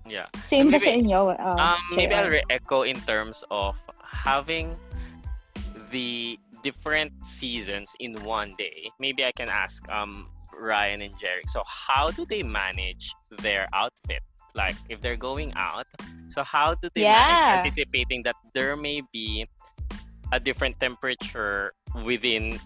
Yeah. 0.04 0.26
Same 0.50 0.68
maybe, 0.68 0.76
ba 0.76 0.84
sa 0.84 0.90
inyo? 0.90 1.18
Uh, 1.38 1.56
um, 1.56 1.80
maybe 1.96 2.12
I'll 2.12 2.28
re-echo 2.28 2.82
in 2.82 3.00
terms 3.08 3.44
of 3.50 3.78
having 4.02 4.76
the 5.88 6.38
different 6.62 7.12
seasons 7.24 7.94
in 8.00 8.12
one 8.24 8.52
day. 8.58 8.90
Maybe 9.00 9.24
I 9.24 9.32
can 9.32 9.48
ask 9.48 9.84
um 9.88 10.28
Ryan 10.58 11.02
and 11.02 11.14
Jeric. 11.14 11.48
So 11.48 11.62
how 11.66 12.08
do 12.08 12.26
they 12.26 12.42
manage 12.42 13.12
their 13.38 13.68
outfit? 13.72 14.22
Like 14.54 14.76
if 14.88 15.00
they're 15.00 15.16
going 15.16 15.52
out, 15.56 15.86
so 16.28 16.44
how 16.44 16.74
do 16.74 16.88
they 16.94 17.02
yeah. 17.02 17.26
manage 17.26 17.58
anticipating 17.58 18.22
that 18.22 18.36
there 18.54 18.76
may 18.76 19.02
be 19.12 19.46
a 20.30 20.38
different 20.38 20.78
temperature 20.78 21.72
within 22.04 22.60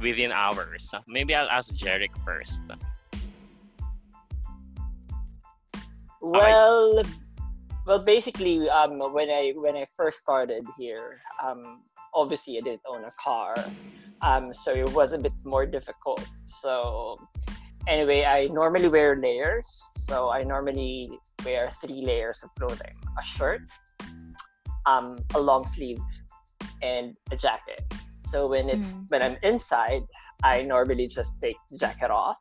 within 0.00 0.32
hours? 0.32 0.92
Maybe 1.08 1.34
I'll 1.34 1.48
ask 1.48 1.74
Jeric 1.74 2.12
first. 2.24 2.62
Well, 6.20 7.02
well, 7.86 7.98
basically, 7.98 8.68
um, 8.68 8.98
when 9.12 9.28
I 9.28 9.52
when 9.56 9.76
I 9.76 9.84
first 9.96 10.18
started 10.18 10.64
here, 10.78 11.20
um, 11.42 11.82
obviously 12.14 12.56
I 12.56 12.62
didn't 12.62 12.80
own 12.88 13.04
a 13.04 13.12
car, 13.20 13.56
um, 14.24 14.54
so 14.54 14.72
it 14.72 14.90
was 14.92 15.12
a 15.12 15.18
bit 15.18 15.36
more 15.44 15.66
difficult. 15.66 16.26
So 16.46 17.16
anyway, 17.86 18.24
I 18.24 18.46
normally 18.46 18.88
wear 18.88 19.16
layers. 19.16 19.68
So 19.96 20.30
I 20.30 20.42
normally 20.42 21.10
wear 21.44 21.70
three 21.80 22.00
layers 22.00 22.42
of 22.42 22.50
clothing: 22.58 22.96
a 23.20 23.24
shirt, 23.24 23.60
um, 24.86 25.18
a 25.34 25.40
long 25.40 25.66
sleeve, 25.66 26.00
and 26.82 27.14
a 27.30 27.36
jacket. 27.36 27.84
So 28.22 28.48
when 28.48 28.68
it's 28.68 28.94
mm. 28.94 29.04
when 29.10 29.22
I'm 29.22 29.36
inside, 29.42 30.02
I 30.42 30.62
normally 30.62 31.06
just 31.06 31.38
take 31.40 31.56
the 31.70 31.78
jacket 31.78 32.10
off 32.10 32.38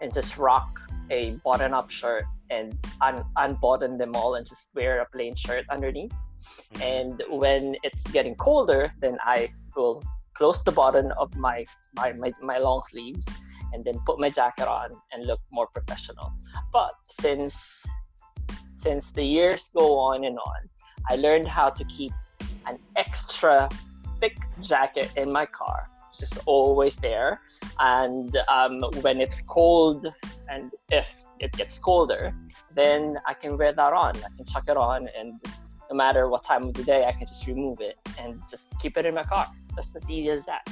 and 0.00 0.12
just 0.12 0.38
rock 0.38 0.80
a 1.10 1.36
button-up 1.44 1.90
shirt 1.90 2.24
and 2.50 2.78
un- 3.00 3.24
unbutton 3.36 3.98
them 3.98 4.14
all 4.14 4.36
and 4.36 4.46
just 4.46 4.70
wear 4.74 5.00
a 5.00 5.06
plain 5.12 5.34
shirt 5.34 5.64
underneath. 5.70 6.14
Mm. 6.74 6.82
And 6.82 7.22
when 7.28 7.76
it's 7.82 8.04
getting 8.08 8.34
colder, 8.36 8.92
then 9.00 9.18
I 9.22 9.50
will 9.76 10.02
close 10.34 10.62
the 10.62 10.72
button 10.72 11.12
of 11.12 11.36
my, 11.36 11.64
my, 11.96 12.12
my, 12.12 12.32
my 12.42 12.58
long 12.58 12.82
sleeves 12.88 13.26
and 13.72 13.84
then 13.84 13.98
put 14.06 14.18
my 14.20 14.30
jacket 14.30 14.68
on 14.68 14.90
and 15.12 15.26
look 15.26 15.40
more 15.50 15.66
professional. 15.66 16.32
But 16.72 16.94
since 17.08 17.84
since 18.84 19.10
the 19.12 19.24
years 19.24 19.70
go 19.74 19.98
on 19.98 20.24
and 20.24 20.38
on, 20.38 20.60
I 21.08 21.16
learned 21.16 21.48
how 21.48 21.70
to 21.70 21.84
keep 21.84 22.12
an 22.66 22.78
extra 22.96 23.68
thick 24.20 24.36
jacket 24.60 25.10
in 25.16 25.32
my 25.32 25.46
car, 25.46 25.88
just 26.18 26.38
always 26.44 26.96
there. 26.96 27.40
And 27.80 28.36
um, 28.48 28.82
when 29.00 29.22
it's 29.22 29.40
cold, 29.40 30.06
and 30.50 30.70
if 30.90 31.08
it 31.40 31.52
gets 31.52 31.78
colder, 31.78 32.34
then 32.74 33.16
I 33.26 33.32
can 33.32 33.56
wear 33.56 33.72
that 33.72 33.92
on. 33.94 34.16
I 34.16 34.28
can 34.36 34.44
chuck 34.44 34.64
it 34.68 34.76
on, 34.76 35.08
and 35.18 35.32
no 35.94 35.98
matter 36.02 36.28
what 36.28 36.42
time 36.42 36.64
of 36.64 36.74
the 36.74 36.82
day, 36.82 37.06
I 37.06 37.12
can 37.12 37.22
just 37.22 37.46
remove 37.46 37.78
it 37.80 37.94
and 38.18 38.42
just 38.50 38.66
keep 38.82 38.98
it 38.98 39.06
in 39.06 39.14
my 39.14 39.22
car. 39.22 39.46
Just 39.76 39.94
as 39.94 40.10
easy 40.10 40.28
as 40.28 40.44
that. 40.46 40.66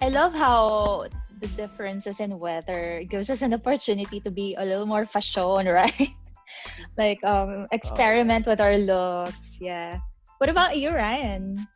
I 0.00 0.08
love 0.08 0.34
how 0.34 1.06
the 1.38 1.46
differences 1.54 2.18
in 2.18 2.38
weather 2.40 3.06
gives 3.08 3.30
us 3.30 3.42
an 3.42 3.54
opportunity 3.54 4.18
to 4.18 4.30
be 4.30 4.56
a 4.58 4.64
little 4.64 4.86
more 4.86 5.06
fashion, 5.06 5.66
right? 5.80 6.10
like 6.98 7.22
um 7.22 7.70
experiment 7.70 8.50
with 8.50 8.58
our 8.58 8.76
looks. 8.76 9.62
Yeah. 9.62 10.02
What 10.38 10.50
about 10.50 10.76
you, 10.76 10.90
Ryan? 10.90 11.68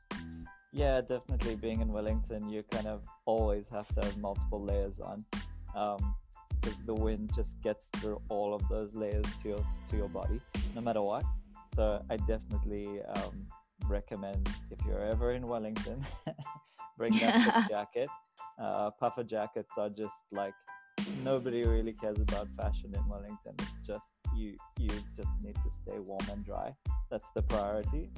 Yeah, 0.73 1.01
definitely. 1.07 1.55
Being 1.55 1.87
in 1.87 1.95
Wellington, 1.95 2.51
you 2.51 2.65
kind 2.67 2.89
of 2.89 3.07
always 3.27 3.69
have 3.69 3.87
to 3.95 4.03
have 4.03 4.19
multiple 4.19 4.59
layers 4.59 4.99
on, 4.99 5.23
because 5.71 6.81
um, 6.81 6.87
the 6.91 6.95
wind 6.95 7.31
just 7.31 7.63
gets 7.63 7.87
through 8.03 8.19
all 8.29 8.51
of 8.59 8.67
those 8.69 8.97
layers 8.97 9.29
to 9.43 9.55
your 9.55 9.63
to 9.91 9.97
your 9.97 10.09
body, 10.09 10.41
no 10.75 10.81
matter 10.81 11.03
what. 11.03 11.23
So 11.75 12.01
I 12.09 12.17
definitely 12.19 13.03
um, 13.03 13.47
recommend 13.89 14.49
if 14.71 14.79
you're 14.87 15.01
ever 15.01 15.33
in 15.33 15.49
Wellington, 15.49 16.05
bring 16.99 17.19
that 17.19 17.69
jacket. 17.71 18.09
Uh, 18.61 18.91
puffer 18.93 19.25
jackets 19.25 19.77
are 19.77 19.91
just 19.91 20.23
like 20.31 20.55
nobody 21.25 21.65
really 21.65 21.93
cares 21.93 22.21
about 22.21 22.49
fashion 22.57 22.95
in 22.95 23.09
Wellington. 23.09 23.55
It's 23.59 23.79
just 23.79 24.13
you 24.37 24.57
you 24.79 24.91
just 25.17 25.33
need 25.43 25.57
to 25.57 25.71
stay 25.71 25.99
warm 25.99 26.25
and 26.31 26.45
dry. 26.45 26.73
That's 27.11 27.31
the 27.35 27.43
priority. 27.43 28.09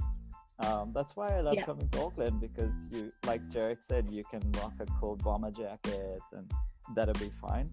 Um, 0.58 0.92
that's 0.94 1.16
why 1.16 1.28
I 1.28 1.40
love 1.40 1.54
yeah. 1.54 1.62
coming 1.62 1.88
to 1.88 2.00
Auckland 2.02 2.40
because 2.40 2.88
you, 2.90 3.10
like 3.26 3.46
Jeric 3.48 3.82
said, 3.82 4.08
you 4.10 4.25
can 4.30 4.40
rock 4.52 4.72
a 4.80 4.86
cool 5.00 5.16
bomber 5.16 5.50
jacket 5.50 6.20
and 6.32 6.50
that'll 6.94 7.14
be 7.14 7.30
fine. 7.40 7.70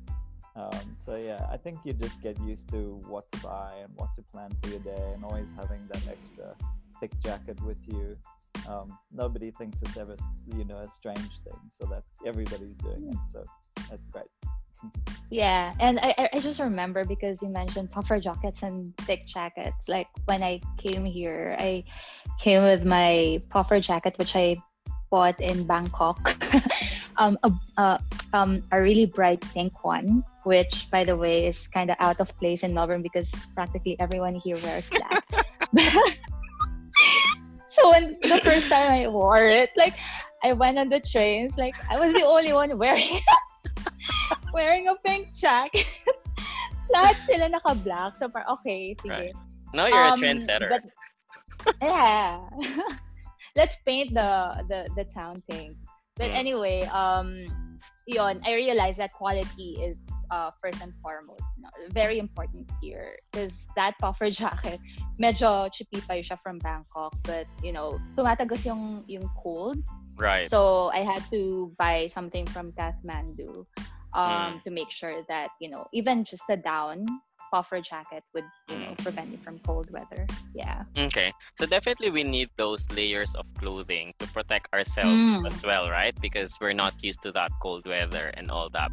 Um, 0.56 0.96
so 0.96 1.16
yeah, 1.16 1.48
I 1.52 1.58
think 1.58 1.80
you 1.84 1.94
just 1.94 2.22
get 2.22 2.40
used 2.42 2.70
to 2.70 3.02
what 3.08 3.32
to 3.32 3.40
buy 3.40 3.74
and 3.82 3.92
what 3.96 4.14
to 4.16 4.22
plan 4.22 4.52
for 4.62 4.70
your 4.70 4.80
day, 4.80 5.12
and 5.14 5.24
always 5.24 5.52
having 5.58 5.82
that 5.88 6.08
extra 6.08 6.56
thick 7.00 7.20
jacket 7.20 7.62
with 7.64 7.80
you. 7.88 8.16
Um, 8.68 8.98
nobody 9.12 9.52
thinks 9.52 9.82
it's 9.82 9.98
ever, 9.98 10.16
you 10.56 10.64
know, 10.66 10.78
a 10.78 10.90
strange 10.90 11.40
thing. 11.44 11.60
So 11.70 11.86
that's 11.90 12.12
everybody's 12.26 12.76
doing 12.76 13.10
it. 13.10 13.18
So 13.26 13.44
that's 13.90 14.06
great. 14.08 14.26
yeah, 15.30 15.74
and 15.80 16.00
I, 16.00 16.30
I 16.34 16.40
just 16.40 16.60
remember 16.60 17.04
because 17.04 17.42
you 17.42 17.50
mentioned 17.50 17.92
puffer 17.92 18.20
jackets 18.20 18.62
and 18.62 18.96
thick 18.98 19.26
jackets. 19.26 19.88
Like 19.88 20.08
when 20.26 20.44
I 20.44 20.62
came 20.78 21.04
here, 21.04 21.56
I 21.60 21.84
came 22.40 22.64
with 22.64 22.86
my 22.86 23.42
puffer 23.50 23.80
jacket, 23.80 24.14
which 24.18 24.36
I 24.36 24.58
bought 25.10 25.40
in 25.40 25.66
Bangkok. 25.66 26.36
um, 27.18 27.38
um, 28.34 28.62
a 28.72 28.82
really 28.82 29.06
bright 29.06 29.42
pink 29.54 29.84
one, 29.84 30.24
which, 30.44 30.90
by 30.92 31.04
the 31.04 31.16
way, 31.16 31.48
is 31.48 31.68
kind 31.68 31.90
of 31.90 31.98
out 32.00 32.20
of 32.20 32.36
place 32.40 32.64
in 32.64 32.74
Melbourne 32.74 33.02
because 33.02 33.32
practically 33.54 33.96
everyone 34.00 34.36
here 34.36 34.58
wears 34.64 34.90
black. 34.90 35.24
so 37.70 37.90
when 37.92 38.18
the 38.22 38.42
first 38.44 38.70
time 38.70 38.92
I 38.92 39.08
wore 39.08 39.48
it, 39.48 39.70
like 39.78 39.94
I 40.44 40.54
went 40.54 40.78
on 40.78 40.90
the 40.90 41.00
trains, 41.00 41.58
like 41.58 41.76
I 41.90 42.00
was 42.00 42.14
the 42.14 42.26
only 42.26 42.54
one 42.54 42.78
wearing 42.78 43.22
wearing 44.54 44.88
a 44.90 44.96
pink 45.06 45.34
jacket. 45.34 45.86
Lahat 46.94 47.16
sila 47.26 47.50
naka-black. 47.50 48.18
So, 48.18 48.28
par 48.28 48.46
okay, 48.60 48.94
sige. 49.00 49.10
Right. 49.10 49.34
No, 49.74 49.88
you're 49.88 49.98
um, 49.98 50.22
a 50.22 50.26
trendsetter. 50.26 50.70
But, 50.70 50.84
yeah. 51.82 52.38
Let's 53.56 53.78
paint 53.86 54.14
the, 54.14 54.62
the, 54.70 54.90
the 54.94 55.06
town 55.10 55.42
pink. 55.50 55.78
But 56.18 56.30
mm. 56.30 56.38
anyway, 56.38 56.84
um, 56.94 57.46
yon, 58.06 58.40
I 58.46 58.54
realized 58.54 59.00
that 59.00 59.14
quality 59.14 59.80
is 59.82 59.98
uh, 60.32 60.52
first 60.62 60.82
and 60.82 60.94
foremost 61.02 61.44
no, 61.60 61.70
very 61.90 62.18
important 62.18 62.70
here. 62.82 63.18
Because 63.32 63.54
that 63.76 63.94
puffer 64.00 64.30
jacket 64.34 64.80
medyo 65.20 65.72
chippy 65.72 66.02
pa 66.02 66.20
siya 66.20 66.40
from 66.42 66.58
Bangkok 66.60 67.14
but 67.24 67.46
you 67.62 67.72
know 67.72 68.00
tumatagos 68.18 68.66
yung 68.66 69.04
yung 69.08 69.30
cold. 69.38 69.78
Right. 70.18 70.50
So 70.50 70.90
I 70.94 71.02
had 71.02 71.22
to 71.32 71.74
buy 71.78 72.10
something 72.14 72.46
from 72.46 72.72
Kathmandu 72.74 73.66
um, 74.14 74.62
mm. 74.62 74.64
to 74.64 74.70
make 74.70 74.92
sure 74.92 75.26
that 75.30 75.50
you 75.62 75.70
know 75.70 75.88
even 75.94 76.24
just 76.24 76.44
a 76.50 76.58
down 76.58 77.06
puffer 77.54 77.80
jacket 77.80 78.24
would 78.34 78.50
you 78.68 78.80
know 78.82 78.98
mm. 78.98 79.04
prevent 79.06 79.30
you 79.30 79.38
from 79.46 79.60
cold 79.60 79.86
weather. 79.94 80.26
Yeah. 80.56 80.82
Okay. 80.98 81.30
So 81.60 81.68
definitely 81.68 82.10
we 82.10 82.24
need 82.24 82.50
those 82.58 82.90
layers 82.90 83.36
of 83.36 83.46
clothing 83.62 84.18
to 84.18 84.26
protect 84.34 84.74
ourselves 84.74 85.38
mm. 85.38 85.46
as 85.46 85.62
well 85.62 85.86
right? 85.94 86.18
Because 86.20 86.58
we're 86.60 86.74
not 86.74 86.98
used 87.06 87.22
to 87.22 87.32
that 87.38 87.52
cold 87.62 87.86
weather 87.86 88.34
and 88.34 88.50
all 88.50 88.70
that. 88.74 88.90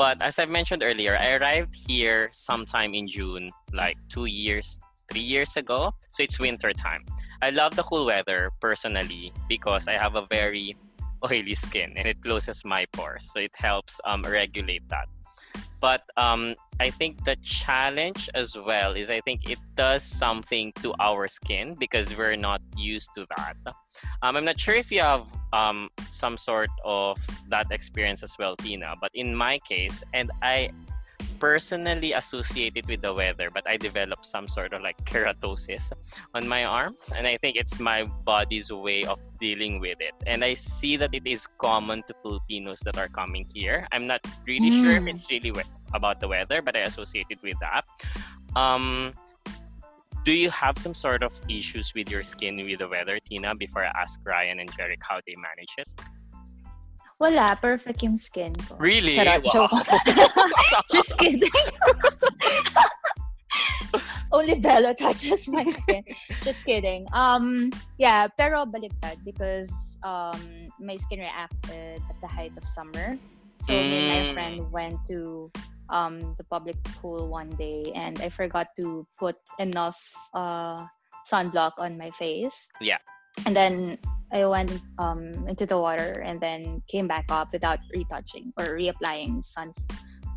But 0.00 0.16
as 0.22 0.38
i 0.38 0.46
mentioned 0.46 0.82
earlier 0.82 1.18
i 1.20 1.36
arrived 1.36 1.76
here 1.76 2.30
sometime 2.32 2.94
in 2.94 3.04
june 3.06 3.50
like 3.76 3.98
two 4.08 4.24
years 4.24 4.80
three 5.10 5.28
years 5.34 5.56
ago. 5.56 5.92
So 6.14 6.22
it's 6.22 6.38
winter 6.38 6.72
time. 6.72 7.02
I 7.42 7.50
love 7.50 7.74
the 7.74 7.82
cool 7.82 8.06
weather 8.06 8.50
personally 8.64 9.34
because 9.48 9.88
i 9.92 9.96
have 10.04 10.14
a 10.16 10.24
very 10.30 10.76
oily 11.26 11.54
skin 11.54 11.92
and 11.98 12.08
it 12.08 12.22
closes 12.24 12.64
my 12.64 12.86
pores. 12.94 13.28
So 13.32 13.40
it 13.40 13.52
helps 13.56 14.00
um, 14.08 14.22
regulate 14.22 14.88
that 14.88 15.08
but 15.80 16.02
um, 16.16 16.54
I 16.78 16.90
think 16.90 17.24
the 17.24 17.36
challenge 17.36 18.28
as 18.34 18.56
well 18.56 18.92
is 18.92 19.10
I 19.10 19.20
think 19.20 19.50
it 19.50 19.58
does 19.74 20.02
something 20.02 20.72
to 20.82 20.94
our 21.00 21.28
skin 21.28 21.74
because 21.78 22.16
we're 22.16 22.36
not 22.36 22.60
used 22.76 23.10
to 23.14 23.26
that. 23.36 23.56
Um, 24.22 24.36
I'm 24.36 24.44
not 24.44 24.60
sure 24.60 24.74
if 24.74 24.92
you 24.92 25.00
have 25.00 25.26
um, 25.52 25.88
some 26.10 26.36
sort 26.36 26.70
of 26.84 27.18
that 27.48 27.70
experience 27.70 28.22
as 28.22 28.36
well, 28.38 28.56
Tina, 28.56 28.94
but 29.00 29.10
in 29.14 29.34
my 29.34 29.58
case, 29.60 30.02
and 30.14 30.30
I 30.42 30.70
personally 31.40 32.12
associated 32.12 32.86
with 32.86 33.00
the 33.00 33.12
weather, 33.12 33.48
but 33.52 33.68
I 33.68 33.76
developed 33.76 34.26
some 34.26 34.46
sort 34.46 34.72
of 34.72 34.82
like 34.82 35.02
keratosis 35.04 35.90
on 36.34 36.46
my 36.46 36.64
arms, 36.64 37.10
and 37.16 37.26
I 37.26 37.38
think 37.38 37.56
it's 37.56 37.80
my 37.80 38.04
body's 38.04 38.70
way 38.70 39.02
of 39.04 39.18
dealing 39.40 39.80
with 39.80 39.98
it. 40.00 40.12
And 40.26 40.44
I 40.44 40.54
see 40.54 40.96
that 40.98 41.14
it 41.14 41.26
is 41.26 41.48
common 41.58 42.04
to 42.06 42.14
Filipinos 42.22 42.80
that 42.80 42.98
are 42.98 43.08
coming 43.08 43.46
here. 43.52 43.88
I'm 43.90 44.06
not 44.06 44.20
really 44.46 44.70
mm. 44.70 44.82
sure 44.84 44.92
if 44.92 45.04
mm. 45.04 45.10
it's 45.10 45.28
really 45.30 45.50
we- 45.50 45.72
about 45.94 46.20
the 46.20 46.28
weather, 46.28 46.62
but 46.62 46.76
I 46.76 46.80
associate 46.80 47.26
it 47.30 47.42
with 47.42 47.56
that. 47.60 47.82
Um, 48.54 49.14
do 50.22 50.32
you 50.32 50.50
have 50.50 50.76
some 50.76 50.94
sort 50.94 51.22
of 51.22 51.32
issues 51.48 51.94
with 51.94 52.10
your 52.10 52.22
skin 52.22 52.56
with 52.56 52.78
the 52.78 52.88
weather, 52.88 53.18
Tina? 53.18 53.54
Before 53.54 53.84
I 53.84 53.90
ask 53.96 54.20
Ryan 54.22 54.60
and 54.60 54.70
Jeric 54.76 55.00
how 55.00 55.20
they 55.26 55.34
manage 55.34 55.74
it. 55.78 55.88
Wala, 57.20 57.52
perfect 57.60 58.00
yung 58.00 58.16
skin 58.16 58.56
ko. 58.56 58.80
Really? 58.80 59.12
Charot, 59.12 59.44
wow. 59.44 59.68
joke. 59.68 59.76
Just 60.94 61.12
kidding. 61.20 61.52
Only 64.32 64.56
Belo 64.56 64.96
touches 64.96 65.44
my 65.52 65.68
skin. 65.68 66.00
Just 66.40 66.64
kidding. 66.64 67.04
Um, 67.12 67.68
yeah, 68.00 68.24
pero 68.40 68.64
baliktad 68.64 69.20
because 69.20 69.68
um, 70.00 70.72
my 70.80 70.96
skin 70.96 71.20
reacted 71.20 72.00
at 72.08 72.16
the 72.24 72.30
height 72.30 72.56
of 72.56 72.64
summer. 72.72 73.20
So 73.68 73.76
mm. 73.76 73.84
me 73.84 73.96
and 74.00 74.08
my 74.08 74.22
mm. 74.24 74.32
friend 74.32 74.56
went 74.72 74.96
to 75.12 75.52
um, 75.92 76.34
the 76.40 76.44
public 76.48 76.80
pool 77.02 77.28
one 77.28 77.52
day 77.60 77.92
and 77.94 78.16
I 78.22 78.30
forgot 78.32 78.72
to 78.80 79.04
put 79.18 79.36
enough 79.58 80.00
uh, 80.32 80.88
sunblock 81.28 81.76
on 81.76 81.98
my 81.98 82.10
face. 82.16 82.68
Yeah. 82.80 82.98
And 83.44 83.54
then 83.54 83.98
I 84.32 84.46
went 84.46 84.80
um, 84.98 85.32
into 85.48 85.66
the 85.66 85.78
water 85.78 86.22
and 86.24 86.40
then 86.40 86.82
came 86.88 87.08
back 87.08 87.26
up 87.30 87.52
without 87.52 87.80
retouching 87.94 88.52
or 88.58 88.78
reapplying 88.78 89.44
sun 89.44 89.72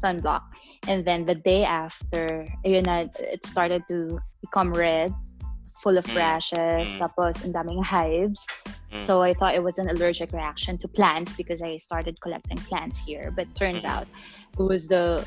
sunblock. 0.04 0.42
And 0.88 1.06
then 1.06 1.26
the 1.26 1.36
day 1.36 1.64
after, 1.64 2.48
yun 2.66 2.84
na, 2.84 3.08
it 3.20 3.46
started 3.46 3.84
to 3.88 4.20
become 4.42 4.74
red, 4.74 5.14
full 5.80 5.98
of 5.98 6.06
mm. 6.08 6.18
rashes, 6.18 6.92
mm. 6.92 7.00
tapos 7.00 7.40
ang 7.46 7.54
daming 7.54 7.84
hives. 7.84 8.44
Mm. 8.92 9.00
So 9.00 9.22
I 9.22 9.34
thought 9.34 9.56
it 9.56 9.64
was 9.64 9.80
an 9.80 9.88
allergic 9.90 10.34
reaction 10.34 10.78
to 10.80 10.88
plants 10.88 11.34
because 11.40 11.62
I 11.62 11.78
started 11.78 12.20
collecting 12.20 12.58
plants 12.68 13.00
here. 13.00 13.32
But 13.32 13.48
turns 13.56 13.84
mm. 13.84 13.94
out 13.94 14.08
it 14.60 14.64
was 14.64 14.88
the 14.88 15.24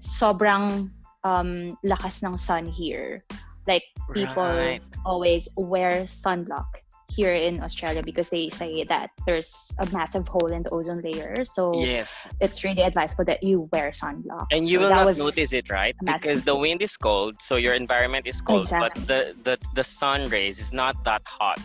sobrang 0.00 0.88
um, 1.24 1.76
lakas 1.84 2.22
ng 2.24 2.38
sun 2.38 2.64
here. 2.64 3.24
Like 3.66 3.84
people 4.12 4.44
right. 4.44 4.84
always 5.04 5.48
wear 5.56 6.04
sunblock 6.04 6.83
here 7.14 7.34
in 7.34 7.62
Australia 7.62 8.02
because 8.02 8.28
they 8.28 8.50
say 8.50 8.84
that 8.84 9.10
there's 9.26 9.50
a 9.78 9.86
massive 9.92 10.26
hole 10.26 10.50
in 10.52 10.62
the 10.62 10.70
ozone 10.70 11.00
layer. 11.00 11.44
So 11.44 11.78
yes, 11.78 12.28
it's 12.40 12.64
really 12.64 12.82
advisable 12.82 13.24
that 13.26 13.42
you 13.42 13.68
wear 13.72 13.90
sunblock. 13.90 14.46
And 14.50 14.68
you 14.68 14.78
so 14.78 14.82
will 14.82 14.90
not 14.90 15.16
notice 15.16 15.52
it, 15.52 15.70
right? 15.70 15.94
Because 16.04 16.44
the 16.44 16.56
wind 16.56 16.82
is 16.82 16.96
cold, 16.96 17.40
so 17.40 17.56
your 17.56 17.74
environment 17.74 18.26
is 18.26 18.40
cold, 18.40 18.62
exactly. 18.62 18.90
but 18.90 19.08
the, 19.08 19.20
the 19.44 19.56
the 19.74 19.84
sun 19.84 20.28
rays 20.28 20.60
is 20.60 20.72
not 20.72 21.02
that 21.04 21.22
hot, 21.24 21.60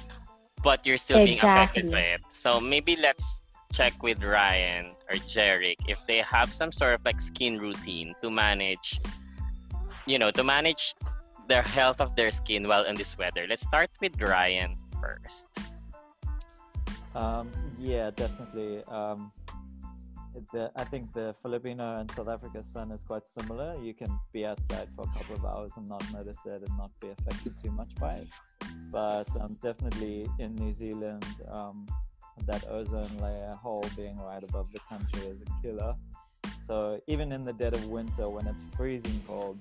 but 0.64 0.86
you're 0.86 0.98
still 0.98 1.18
being 1.18 1.40
exactly. 1.40 1.82
affected 1.82 1.92
by 1.92 2.06
it. 2.16 2.22
So 2.30 2.60
maybe 2.60 2.96
let's 2.96 3.42
check 3.74 4.02
with 4.02 4.24
Ryan 4.24 4.94
or 5.10 5.18
Jeric 5.30 5.78
if 5.88 6.00
they 6.08 6.20
have 6.20 6.52
some 6.52 6.72
sort 6.72 6.94
of 6.94 7.02
like 7.06 7.22
skin 7.22 7.60
routine 7.60 8.14
to 8.22 8.30
manage, 8.30 9.00
you 10.06 10.18
know, 10.18 10.32
to 10.32 10.44
manage 10.44 10.94
their 11.48 11.62
health 11.62 12.00
of 12.00 12.16
their 12.16 12.32
skin 12.32 12.68
while 12.68 12.86
in 12.86 12.96
this 12.96 13.18
weather. 13.18 13.46
Let's 13.50 13.64
start 13.64 13.90
with 14.02 14.22
Ryan 14.22 14.78
first? 15.02 15.48
Um, 17.16 17.50
yeah, 17.80 18.12
definitely. 18.12 18.84
Um, 18.86 19.32
the, 20.54 20.72
I 20.76 20.84
think 20.84 21.14
the 21.14 21.36
Filipino 21.42 21.96
and 21.96 22.10
South 22.12 22.30
Africa 22.30 22.64
sun 22.64 22.92
is 22.92 23.04
quite 23.04 23.28
similar. 23.28 23.76
You 23.82 23.94
can 23.94 24.20
be 24.32 24.46
outside 24.46 24.88
for 24.96 25.06
a 25.06 25.18
couple 25.18 25.36
of 25.36 25.46
hours 25.46 25.74
and 25.76 25.88
not 25.88 26.04
notice 26.14 26.46
it 26.46 26.62
and 26.66 26.78
not 26.78 26.92
be 27.02 27.10
affected 27.10 27.54
too 27.62 27.72
much 27.72 27.94
by 27.96 28.14
it. 28.16 28.28
But 28.92 29.30
um, 29.40 29.58
definitely 29.62 30.28
in 30.40 30.56
New 30.56 30.72
Zealand, 30.72 31.26
um, 31.52 31.88
that 32.46 32.64
ozone 32.70 33.18
layer 33.18 33.54
hole 33.62 33.86
being 33.96 34.18
right 34.20 34.44
above 34.44 34.72
the 34.72 34.80
country 34.80 35.22
is 35.22 35.42
a 35.42 35.62
killer. 35.62 35.96
So 36.66 37.02
even 37.08 37.32
in 37.32 37.42
the 37.42 37.54
dead 37.54 37.74
of 37.74 37.88
winter, 37.88 38.30
when 38.30 38.48
it's 38.48 38.64
freezing 38.78 39.22
cold, 39.28 39.58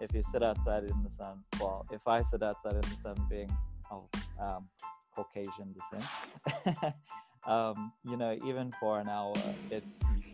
if 0.00 0.14
you 0.14 0.22
sit 0.22 0.42
outside 0.42 0.84
in 0.84 1.02
the 1.02 1.10
sun, 1.10 1.42
well, 1.60 1.86
if 1.90 2.06
I 2.08 2.22
sit 2.22 2.42
outside 2.42 2.74
in 2.74 2.80
the 2.80 2.96
sun, 3.00 3.16
being 3.30 3.50
of 3.90 4.08
um, 4.40 4.68
Caucasian 5.14 5.74
descent, 5.74 6.94
um, 7.46 7.92
you 8.04 8.16
know, 8.16 8.38
even 8.44 8.72
for 8.80 9.00
an 9.00 9.08
hour, 9.08 9.34
it 9.70 9.84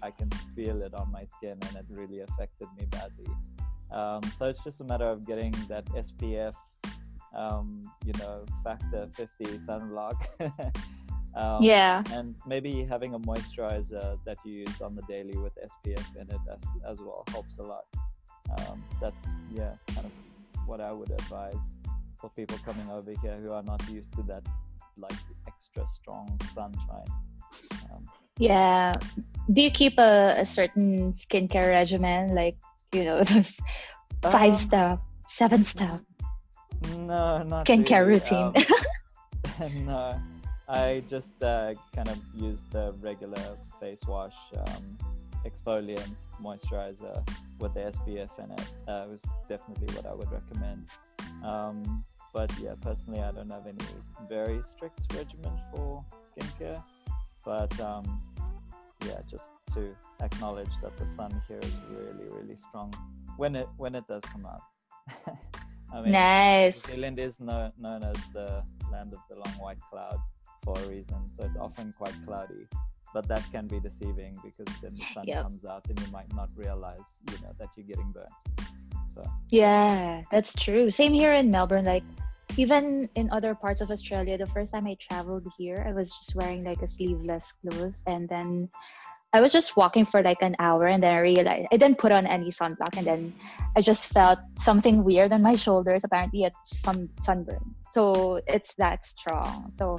I 0.02 0.10
can 0.10 0.30
feel 0.56 0.82
it 0.82 0.94
on 0.94 1.12
my 1.12 1.24
skin, 1.24 1.58
and 1.68 1.76
it 1.76 1.86
really 1.88 2.20
affected 2.20 2.68
me 2.78 2.86
badly. 2.86 3.26
Um, 3.92 4.22
so 4.36 4.48
it's 4.48 4.62
just 4.64 4.80
a 4.80 4.84
matter 4.84 5.04
of 5.04 5.26
getting 5.26 5.54
that 5.68 5.84
SPF, 5.86 6.54
um, 7.34 7.82
you 8.04 8.12
know, 8.14 8.44
factor 8.64 9.08
50 9.14 9.44
sunblock. 9.58 10.16
Um, 11.34 11.62
yeah. 11.62 12.02
And 12.12 12.34
maybe 12.46 12.84
having 12.84 13.14
a 13.14 13.18
moisturizer 13.18 14.18
that 14.24 14.36
you 14.44 14.52
use 14.66 14.80
on 14.80 14.94
the 14.94 15.02
daily 15.08 15.36
with 15.38 15.54
SPF 15.56 16.16
in 16.16 16.30
it 16.30 16.40
as, 16.52 16.62
as 16.86 17.00
well 17.00 17.24
helps 17.30 17.56
a 17.56 17.62
lot. 17.62 17.84
Um, 18.50 18.84
that's, 19.00 19.28
yeah, 19.50 19.72
it's 19.72 19.94
kind 19.94 20.06
of 20.06 20.12
what 20.68 20.80
I 20.80 20.92
would 20.92 21.10
advise 21.10 21.70
for 22.22 22.30
people 22.30 22.56
coming 22.64 22.88
over 22.88 23.10
here 23.20 23.36
who 23.42 23.52
are 23.52 23.64
not 23.64 23.82
used 23.90 24.14
to 24.14 24.22
that 24.22 24.46
like 24.96 25.18
extra 25.48 25.84
strong 25.88 26.40
sunshine. 26.54 27.10
Um, 27.90 28.06
yeah. 28.38 28.94
Do 29.52 29.60
you 29.60 29.70
keep 29.70 29.98
a, 29.98 30.34
a 30.38 30.46
certain 30.46 31.12
skincare 31.14 31.68
regimen, 31.70 32.34
like 32.34 32.56
you 32.92 33.04
know, 33.04 33.24
those 33.24 33.52
five 34.22 34.54
um, 34.54 34.60
step, 34.66 34.98
seven 35.28 35.64
step? 35.64 36.00
No, 36.96 37.42
not 37.42 37.66
skincare 37.66 38.06
really. 38.06 38.20
routine. 38.20 38.54
Um, 39.60 39.86
no, 39.86 40.22
I 40.68 41.02
just 41.08 41.42
uh, 41.42 41.74
kind 41.94 42.08
of 42.08 42.18
use 42.34 42.64
the 42.70 42.94
regular 43.00 43.42
face 43.80 44.04
wash, 44.06 44.36
um, 44.56 44.98
exfoliant, 45.44 46.14
moisturizer 46.40 47.28
with 47.58 47.74
the 47.74 47.80
SPF 47.80 48.30
in 48.38 48.50
it. 48.52 48.68
Uh, 48.86 49.06
was 49.10 49.24
definitely 49.48 49.94
what 49.96 50.06
I 50.06 50.14
would 50.14 50.30
recommend. 50.30 50.86
Um, 51.44 52.04
but 52.32 52.50
yeah, 52.60 52.74
personally, 52.80 53.20
I 53.20 53.30
don't 53.32 53.50
have 53.50 53.66
any 53.66 53.84
very 54.28 54.62
strict 54.62 55.00
regimen 55.14 55.52
for 55.70 56.04
skincare. 56.30 56.82
But 57.44 57.78
um, 57.80 58.20
yeah, 59.06 59.20
just 59.30 59.52
to 59.74 59.94
acknowledge 60.20 60.70
that 60.82 60.96
the 60.96 61.06
sun 61.06 61.42
here 61.48 61.60
is 61.60 61.86
really, 61.90 62.28
really 62.28 62.56
strong 62.56 62.92
when 63.36 63.56
it 63.56 63.68
when 63.76 63.94
it 63.94 64.06
does 64.08 64.22
come 64.24 64.46
out. 64.46 64.62
I 65.92 66.00
mean, 66.00 66.12
nice. 66.12 66.86
New 66.86 66.94
Zealand 66.94 67.18
is 67.18 67.40
no, 67.40 67.70
known 67.78 68.02
as 68.02 68.16
the 68.32 68.64
land 68.90 69.12
of 69.12 69.20
the 69.28 69.36
long 69.36 69.54
white 69.58 69.80
cloud 69.90 70.18
for 70.62 70.78
a 70.78 70.88
reason, 70.88 71.30
so 71.30 71.44
it's 71.44 71.56
often 71.56 71.92
quite 71.98 72.14
cloudy. 72.24 72.66
But 73.12 73.28
that 73.28 73.44
can 73.52 73.66
be 73.66 73.78
deceiving 73.78 74.38
because 74.42 74.74
then 74.80 74.94
the 74.96 75.04
sun 75.12 75.24
yep. 75.26 75.42
comes 75.42 75.66
out 75.66 75.84
and 75.86 76.00
you 76.00 76.10
might 76.10 76.34
not 76.34 76.48
realize, 76.56 77.18
you 77.30 77.36
know, 77.42 77.52
that 77.58 77.68
you're 77.76 77.86
getting 77.86 78.10
burnt. 78.10 78.30
So 79.12 79.22
yeah, 79.50 80.22
that's 80.30 80.54
true. 80.54 80.90
Same 80.90 81.12
here 81.12 81.34
in 81.34 81.50
Melbourne. 81.50 81.84
Like 81.84 82.04
even 82.56 83.08
in 83.14 83.30
other 83.30 83.54
parts 83.54 83.80
of 83.80 83.90
Australia, 83.90 84.36
the 84.38 84.46
first 84.46 84.72
time 84.72 84.86
I 84.86 84.96
traveled 85.08 85.46
here, 85.58 85.84
I 85.86 85.92
was 85.92 86.10
just 86.10 86.34
wearing 86.34 86.64
like 86.64 86.82
a 86.82 86.88
sleeveless 86.88 87.52
clothes, 87.60 88.02
and 88.06 88.28
then 88.28 88.68
I 89.32 89.40
was 89.40 89.52
just 89.52 89.76
walking 89.76 90.04
for 90.04 90.22
like 90.22 90.40
an 90.42 90.56
hour, 90.58 90.86
and 90.86 91.02
then 91.02 91.14
I 91.14 91.20
realized 91.20 91.68
I 91.72 91.76
didn't 91.76 91.98
put 91.98 92.12
on 92.12 92.26
any 92.26 92.50
sunblock, 92.50 92.96
and 92.96 93.06
then 93.06 93.34
I 93.76 93.80
just 93.80 94.06
felt 94.08 94.38
something 94.56 95.04
weird 95.04 95.32
on 95.32 95.42
my 95.42 95.56
shoulders. 95.56 96.04
Apparently, 96.04 96.44
it's 96.44 96.80
some 96.80 97.08
sunburn. 97.22 97.74
So 97.90 98.40
it's 98.46 98.74
that 98.76 99.04
strong. 99.04 99.72
So 99.72 99.98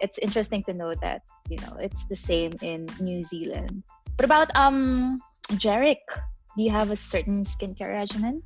it's 0.00 0.18
interesting 0.18 0.64
to 0.64 0.72
know 0.72 0.94
that 1.00 1.22
you 1.48 1.58
know 1.58 1.76
it's 1.80 2.04
the 2.06 2.16
same 2.16 2.52
in 2.62 2.88
New 3.00 3.24
Zealand. 3.24 3.84
What 4.16 4.24
about 4.24 4.48
um 4.56 5.20
Jeric? 5.60 6.04
Do 6.56 6.62
you 6.62 6.70
have 6.70 6.90
a 6.92 6.96
certain 6.96 7.44
skincare 7.44 7.92
regimen? 7.92 8.42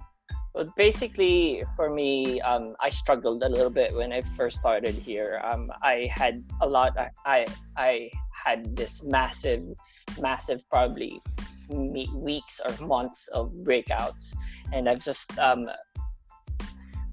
Well, 0.59 0.75
basically, 0.77 1.63
for 1.77 1.89
me, 1.89 2.41
um, 2.41 2.75
I 2.81 2.91
struggled 2.91 3.45
a 3.45 3.49
little 3.49 3.71
bit 3.71 3.95
when 3.95 4.13
I 4.13 4.23
first 4.23 4.59
started 4.59 4.97
here. 4.97 5.41
Um, 5.45 5.71
I 5.83 6.11
had 6.13 6.43
a 6.61 6.67
lot. 6.67 6.99
I 7.25 7.47
I 7.77 8.11
had 8.33 8.75
this 8.75 9.05
massive, 9.05 9.63
massive, 10.21 10.69
probably 10.69 11.23
weeks 11.71 12.61
or 12.67 12.75
months 12.85 13.29
of 13.29 13.55
breakouts, 13.63 14.35
and 14.73 14.89
I've 14.89 14.99
just 14.99 15.39
um, 15.39 15.71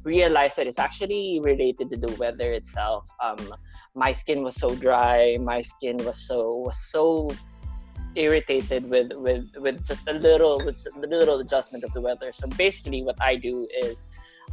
realized 0.03 0.55
that 0.55 0.65
it's 0.65 0.79
actually 0.79 1.39
related 1.43 1.91
to 1.91 1.97
the 1.97 2.17
weather 2.17 2.51
itself. 2.51 3.07
Um, 3.21 3.53
my 3.93 4.11
skin 4.11 4.41
was 4.41 4.55
so 4.55 4.73
dry. 4.73 5.37
My 5.39 5.61
skin 5.61 5.97
was 5.97 6.17
so 6.27 6.65
was 6.65 6.79
so 6.89 7.29
irritated 8.15 8.89
with 8.89 9.11
with 9.13 9.49
with 9.57 9.85
just 9.85 10.07
a 10.07 10.13
little 10.13 10.57
with 10.65 10.85
a 10.95 10.99
little 10.99 11.39
adjustment 11.39 11.83
of 11.83 11.93
the 11.93 12.01
weather. 12.01 12.31
So 12.33 12.47
basically, 12.47 13.03
what 13.03 13.21
I 13.21 13.35
do 13.35 13.67
is 13.81 14.07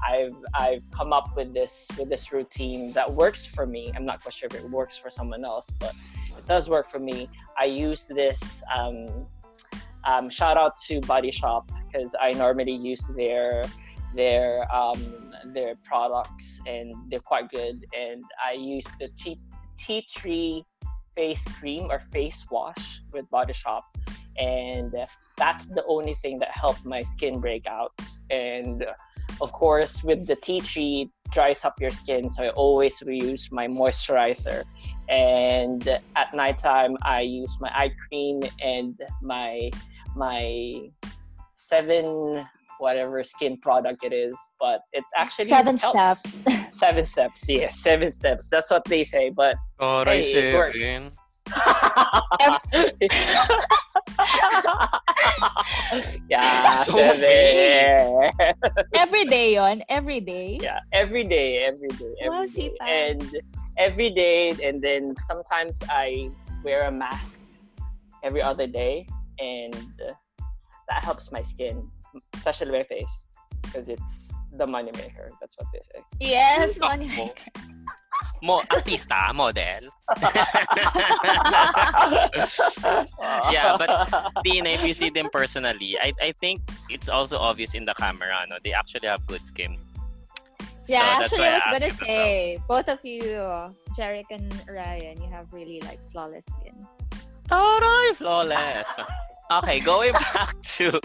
I've 0.05 0.35
I've 0.55 0.83
come 0.91 1.13
up 1.13 1.37
with 1.37 1.55
this 1.55 1.89
with 1.99 2.09
this 2.09 2.33
routine 2.33 2.93
that 2.93 3.13
works 3.13 3.45
for 3.47 3.67
me. 3.67 3.93
I'm 3.95 4.05
not 4.05 4.23
quite 4.23 4.35
sure 4.35 4.49
if 4.51 4.57
it 4.57 4.71
works 4.71 4.97
for 4.97 5.11
someone 5.11 5.45
else, 5.45 5.69
but 5.79 5.95
it 6.37 6.47
does 6.47 6.69
work 6.69 6.89
for 6.89 6.99
me. 6.99 7.29
I 7.59 7.65
use 7.65 8.05
this. 8.05 8.63
Um, 8.75 9.27
um, 10.05 10.31
shout 10.31 10.57
out 10.57 10.77
to 10.89 11.01
Body 11.03 11.31
Shop 11.31 11.71
because 11.87 12.15
I 12.21 12.33
normally 12.33 12.75
use 12.75 13.07
their 13.17 13.65
their 14.15 14.73
um, 14.75 15.33
their 15.55 15.77
products 15.85 16.61
and 16.67 16.95
they're 17.09 17.21
quite 17.21 17.49
good. 17.51 17.85
And 17.97 18.25
I 18.45 18.53
use 18.53 18.85
the 18.99 19.09
tea, 19.19 19.39
tea 19.79 20.05
tree 20.15 20.65
face 21.15 21.45
cream 21.59 21.91
or 21.91 21.99
face 21.99 22.45
wash 22.51 23.03
with 23.13 23.29
Body 23.31 23.53
Shop, 23.53 23.85
and 24.37 24.95
that's 25.37 25.67
the 25.67 25.85
only 25.87 26.15
thing 26.17 26.39
that 26.39 26.51
helped 26.51 26.85
my 26.85 27.03
skin 27.03 27.41
breakouts. 27.41 28.21
And 28.31 28.87
of 29.41 29.53
course, 29.53 30.03
with 30.05 30.27
the 30.27 30.37
tea 30.37 30.61
tree, 30.61 31.11
dries 31.31 31.65
up 31.65 31.81
your 31.81 31.91
skin, 31.91 32.31
so 32.31 32.45
I 32.45 32.49
always 32.51 33.01
reuse 33.01 33.51
my 33.51 33.67
moisturizer. 33.67 34.65
And 35.09 35.87
at 36.17 36.35
nighttime, 36.35 36.97
I 37.03 37.23
use 37.23 37.55
my 37.61 37.71
eye 37.75 37.93
cream 38.09 38.43
and 38.63 39.01
my 39.21 39.71
my 40.15 40.91
seven 41.55 42.47
whatever 42.83 43.23
skin 43.23 43.57
product 43.59 44.05
it 44.05 44.13
is, 44.13 44.35
but 44.59 44.81
it 44.93 45.05
actually 45.17 45.47
seven 45.47 45.77
helps. 45.77 46.19
steps. 46.19 46.37
seven 46.77 47.07
steps, 47.07 47.45
yes, 47.49 47.79
seven 47.79 48.11
steps. 48.11 48.49
That's 48.49 48.71
what 48.71 48.85
they 48.85 49.05
say, 49.05 49.31
but 49.31 49.55
oh, 49.79 50.05
hey, 50.05 50.33
it 50.33 50.55
works. 50.55 50.83
yeah, 56.29 56.75
so 56.83 56.97
seven. 56.97 58.33
every 58.95 59.25
day 59.27 59.57
on 59.57 59.83
every 59.89 60.21
day. 60.21 60.59
Yeah, 60.61 60.81
every 60.93 61.25
day, 61.25 61.65
every 61.65 61.89
day, 61.89 62.15
every 62.21 62.39
wow, 62.39 62.47
day. 62.47 62.73
and 62.89 63.41
every 63.79 64.11
day, 64.11 64.55
and 64.65 64.83
then 64.83 65.15
sometimes 65.15 65.79
I 65.89 66.31
wear 66.65 66.83
a 66.89 66.93
mask 66.93 67.39
every 68.25 68.43
other 68.43 68.67
day, 68.67 69.07
and 69.39 69.75
that 70.89 71.05
helps 71.05 71.31
my 71.31 71.43
skin 71.43 71.89
especially 72.35 72.73
my 72.73 72.85
face, 72.85 73.29
because 73.63 73.89
it's 73.89 74.33
the 74.57 74.67
money 74.67 74.91
maker. 74.97 75.31
That's 75.41 75.57
what 75.57 75.69
they 75.73 75.81
say. 75.81 76.05
Yes, 76.21 76.79
money 76.79 77.09
maker. 77.09 77.51
Mo 78.43 78.61
artista, 78.71 79.35
model. 79.35 79.89
yeah, 83.51 83.77
but 83.79 84.43
Tina, 84.45 84.71
if 84.71 84.85
you 84.85 84.93
see 84.93 85.11
them 85.11 85.29
personally, 85.33 85.97
I, 86.01 86.13
I 86.21 86.33
think 86.33 86.61
it's 86.91 87.09
also 87.09 87.39
obvious 87.39 87.75
in 87.75 87.85
the 87.85 87.95
camera. 87.95 88.45
No, 88.49 88.57
they 88.63 88.73
actually 88.73 89.09
have 89.09 89.27
good 89.27 89.47
skin. 89.47 89.79
Yeah, 90.89 91.19
so 91.19 91.25
actually, 91.25 91.47
I 91.47 91.55
was 91.55 91.63
I 91.67 91.79
gonna 91.79 91.95
say 91.95 92.59
both 92.69 92.89
of 92.89 92.99
you, 93.05 93.23
Jeric 93.97 94.27
and 94.31 94.53
Ryan, 94.69 95.23
you 95.23 95.31
have 95.31 95.53
really 95.53 95.81
like 95.83 95.99
flawless 96.11 96.45
skin. 96.59 96.87
Totally 97.49 98.15
flawless 98.15 98.89
okay, 99.59 99.81
going 99.81 100.13
back 100.35 100.61
to 100.63 101.01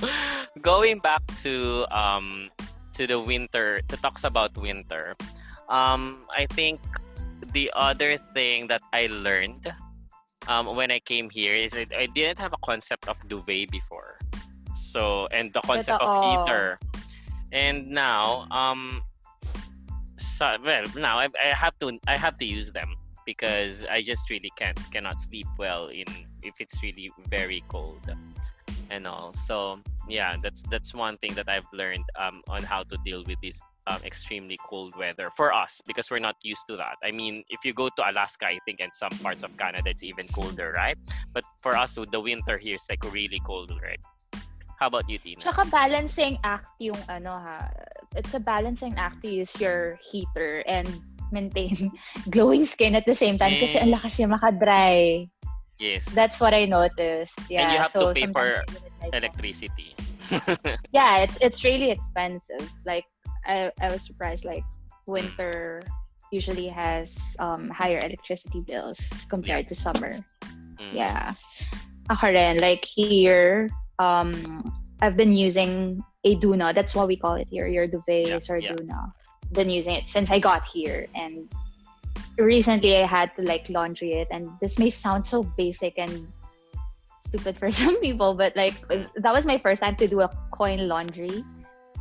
going 0.62 1.00
back 1.00 1.22
to 1.44 1.86
um 1.92 2.50
to 2.94 3.08
the 3.08 3.20
winter 3.20 3.82
to 3.88 3.96
talks 3.98 4.24
about 4.24 4.58
winter. 4.58 5.16
Um, 5.70 6.26
I 6.36 6.48
think 6.48 6.80
the 7.54 7.72
other 7.76 8.18
thing 8.34 8.68
that 8.68 8.82
I 8.94 9.08
learned 9.08 9.68
um, 10.48 10.76
when 10.76 10.92
I 10.92 11.00
came 11.00 11.30
here 11.30 11.56
is 11.56 11.74
that 11.74 11.94
I 11.94 12.08
didn't 12.08 12.40
have 12.40 12.54
a 12.54 12.62
concept 12.66 13.08
of 13.08 13.18
duvet 13.28 13.70
before. 13.70 14.18
So 14.74 15.28
and 15.32 15.52
the 15.54 15.62
concept 15.62 16.02
of 16.02 16.10
heater. 16.24 16.80
And 17.52 17.90
now 17.90 18.48
um 18.52 19.02
so, 20.18 20.58
well 20.64 20.86
now 20.96 21.20
I, 21.20 21.30
I 21.42 21.54
have 21.54 21.78
to 21.80 22.00
I 22.08 22.18
have 22.18 22.38
to 22.38 22.46
use 22.46 22.72
them 22.72 22.96
because 23.26 23.86
I 23.90 24.02
just 24.02 24.30
really 24.30 24.52
can't 24.56 24.80
cannot 24.92 25.20
sleep 25.20 25.48
well 25.58 25.88
in 25.88 26.08
if 26.42 26.56
it's 26.60 26.82
really 26.82 27.12
very 27.30 27.64
cold 27.68 28.02
and 28.90 29.06
all. 29.06 29.34
So 29.34 29.80
yeah, 30.08 30.36
that's 30.42 30.64
that's 30.72 30.94
one 30.94 31.18
thing 31.20 31.34
that 31.36 31.50
I've 31.50 31.68
learned 31.74 32.06
um, 32.20 32.42
on 32.48 32.64
how 32.64 32.84
to 32.84 32.98
deal 33.04 33.24
with 33.28 33.40
this 33.42 33.60
um, 33.88 34.00
extremely 34.04 34.58
cold 34.68 34.96
weather 34.98 35.30
for 35.36 35.54
us 35.54 35.82
because 35.88 36.12
we're 36.12 36.24
not 36.24 36.36
used 36.44 36.68
to 36.68 36.76
that. 36.78 36.96
I 37.04 37.12
mean, 37.12 37.44
if 37.50 37.64
you 37.64 37.74
go 37.74 37.90
to 37.90 38.02
Alaska, 38.10 38.48
I 38.48 38.60
think, 38.66 38.80
and 38.80 38.94
some 38.94 39.12
parts 39.24 39.44
of 39.44 39.56
Canada, 39.58 39.90
it's 39.90 40.04
even 40.04 40.28
colder, 40.28 40.74
right? 40.76 40.98
But 41.34 41.44
for 41.62 41.76
us, 41.76 41.96
the 41.96 42.20
winter 42.20 42.58
here 42.58 42.76
is 42.76 42.86
like 42.90 43.04
really 43.12 43.42
cold 43.46 43.72
already. 43.72 44.04
How 44.80 44.88
about 44.88 45.10
you, 45.10 45.18
Tina? 45.18 45.42
Tsaka 45.42 45.66
balancing 45.74 46.38
act 46.44 46.70
yung 46.78 47.02
ano 47.10 47.42
ha. 47.42 47.66
It's 48.14 48.34
a 48.38 48.40
balancing 48.40 48.94
act 48.96 49.26
to 49.26 49.30
use 49.30 49.50
your 49.58 49.98
heater 50.06 50.62
and 50.70 50.86
maintain 51.32 51.74
glowing 52.30 52.64
skin 52.64 52.94
at 52.94 53.06
the 53.06 53.18
same 53.18 53.42
time 53.42 53.58
kasi 53.58 53.82
ang 53.82 53.90
lakas 53.90 54.22
niya 54.22 54.30
makadry. 54.30 55.28
Yes. 55.80 56.14
That's 56.14 56.40
what 56.40 56.54
I 56.54 56.66
noticed. 56.66 57.38
Yeah. 57.50 57.64
and 57.64 57.72
you 57.74 57.78
have 57.78 57.92
so 57.92 58.14
to 58.14 58.14
pay 58.14 58.28
for 58.32 58.62
I 58.62 58.66
do 58.66 58.78
it 58.78 58.94
like 59.02 59.14
electricity. 59.14 59.96
yeah, 60.92 61.24
it's 61.24 61.38
it's 61.40 61.64
really 61.64 61.92
expensive. 61.92 62.66
Like 62.86 63.06
I 63.46 63.72
I 63.80 63.92
was 63.92 64.02
surprised. 64.02 64.46
Like 64.46 64.64
winter 65.06 65.84
usually 66.32 66.68
has 66.68 67.16
um 67.40 67.70
higher 67.70 68.00
electricity 68.04 68.62
bills 68.62 69.00
compared 69.30 69.68
to 69.70 69.76
summer. 69.76 70.20
Mm. 70.82 70.94
Yeah. 70.94 71.34
Ako 72.10 72.32
rin, 72.32 72.58
like 72.58 72.86
here, 72.86 73.70
um, 74.00 74.32
I've 75.02 75.18
been 75.18 75.34
using 75.34 76.02
a 76.24 76.36
Doona. 76.40 76.74
That's 76.74 76.96
what 76.96 77.08
we 77.08 77.18
call 77.18 77.36
it 77.36 77.48
here. 77.52 77.68
Your 77.68 77.88
duvets 77.88 78.48
Yeah, 78.48 78.54
or 78.54 78.58
yeah. 78.58 78.72
Doona. 78.74 79.12
Been 79.52 79.70
using 79.70 79.96
it 79.96 80.08
since 80.08 80.32
I 80.32 80.40
got 80.40 80.64
here, 80.66 81.08
and 81.16 81.48
recently 82.38 82.98
I 82.98 83.06
had 83.06 83.34
to 83.36 83.42
like 83.42 83.68
laundry 83.70 84.14
it. 84.14 84.28
And 84.32 84.50
this 84.62 84.78
may 84.80 84.90
sound 84.90 85.26
so 85.26 85.44
basic 85.44 85.98
and 85.98 86.28
stupid 87.26 87.58
for 87.58 87.72
some 87.82 88.00
people, 88.00 88.34
but 88.34 88.56
like 88.56 88.76
that 88.88 89.34
was 89.34 89.46
my 89.46 89.58
first 89.58 89.82
time 89.82 89.96
to 89.98 90.08
do 90.08 90.22
a 90.22 90.30
coin 90.52 90.88
laundry. 90.88 91.44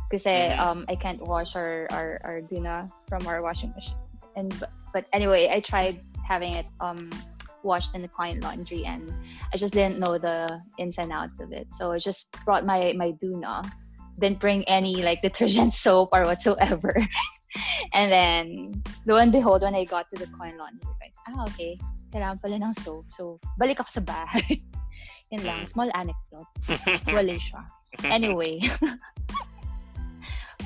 Because 0.09 0.23
Mhm. 0.23 0.59
um, 0.59 0.85
I 0.87 0.95
can't 0.95 1.19
wash 1.21 1.55
our, 1.55 1.87
our, 1.91 2.21
our 2.23 2.39
Doona 2.41 2.89
from 3.09 3.27
our 3.27 3.41
washing 3.41 3.71
machine. 3.75 3.99
And 4.37 4.55
but, 4.59 4.71
but 4.93 5.05
anyway, 5.11 5.49
I 5.51 5.59
tried 5.59 5.99
having 6.23 6.55
it 6.55 6.65
um 6.79 7.11
washed 7.63 7.95
in 7.95 8.01
the 8.01 8.07
coin 8.07 8.39
laundry 8.39 8.85
and 8.85 9.11
I 9.51 9.57
just 9.57 9.73
didn't 9.73 9.99
know 9.99 10.17
the 10.17 10.61
ins 10.77 10.97
and 10.97 11.11
outs 11.11 11.41
of 11.41 11.51
it. 11.51 11.67
So 11.73 11.91
I 11.91 11.99
just 11.99 12.31
brought 12.45 12.63
my 12.65 12.93
my 12.95 13.11
Doona, 13.19 13.69
didn't 14.19 14.39
bring 14.39 14.63
any 14.65 15.03
like 15.03 15.21
detergent 15.21 15.73
soap 15.83 16.09
or 16.13 16.23
whatsoever. 16.23 16.95
And 17.93 18.11
then 18.11 18.45
lo 19.05 19.17
and 19.17 19.31
behold, 19.31 19.61
when 19.61 19.75
I 19.75 19.85
got 19.85 20.05
to 20.13 20.17
the 20.19 20.27
coin 20.35 20.57
laundry, 20.57 20.89
like, 21.01 21.15
ah 21.29 21.45
okay, 21.53 21.79
kailangan 22.13 22.41
pala 22.41 22.55
ng 22.61 22.73
soap. 22.81 23.05
So 23.11 23.39
balik 23.59 23.79
ako 23.79 24.01
sa 24.01 24.03
bahay. 24.03 24.61
Yun 25.31 25.43
lang, 25.43 25.59
Mm. 25.63 25.67
small 25.67 25.89
anecdote. 25.91 26.51
Wala 27.15 27.35
siya. 27.35 27.61
Anyway. 28.07 28.63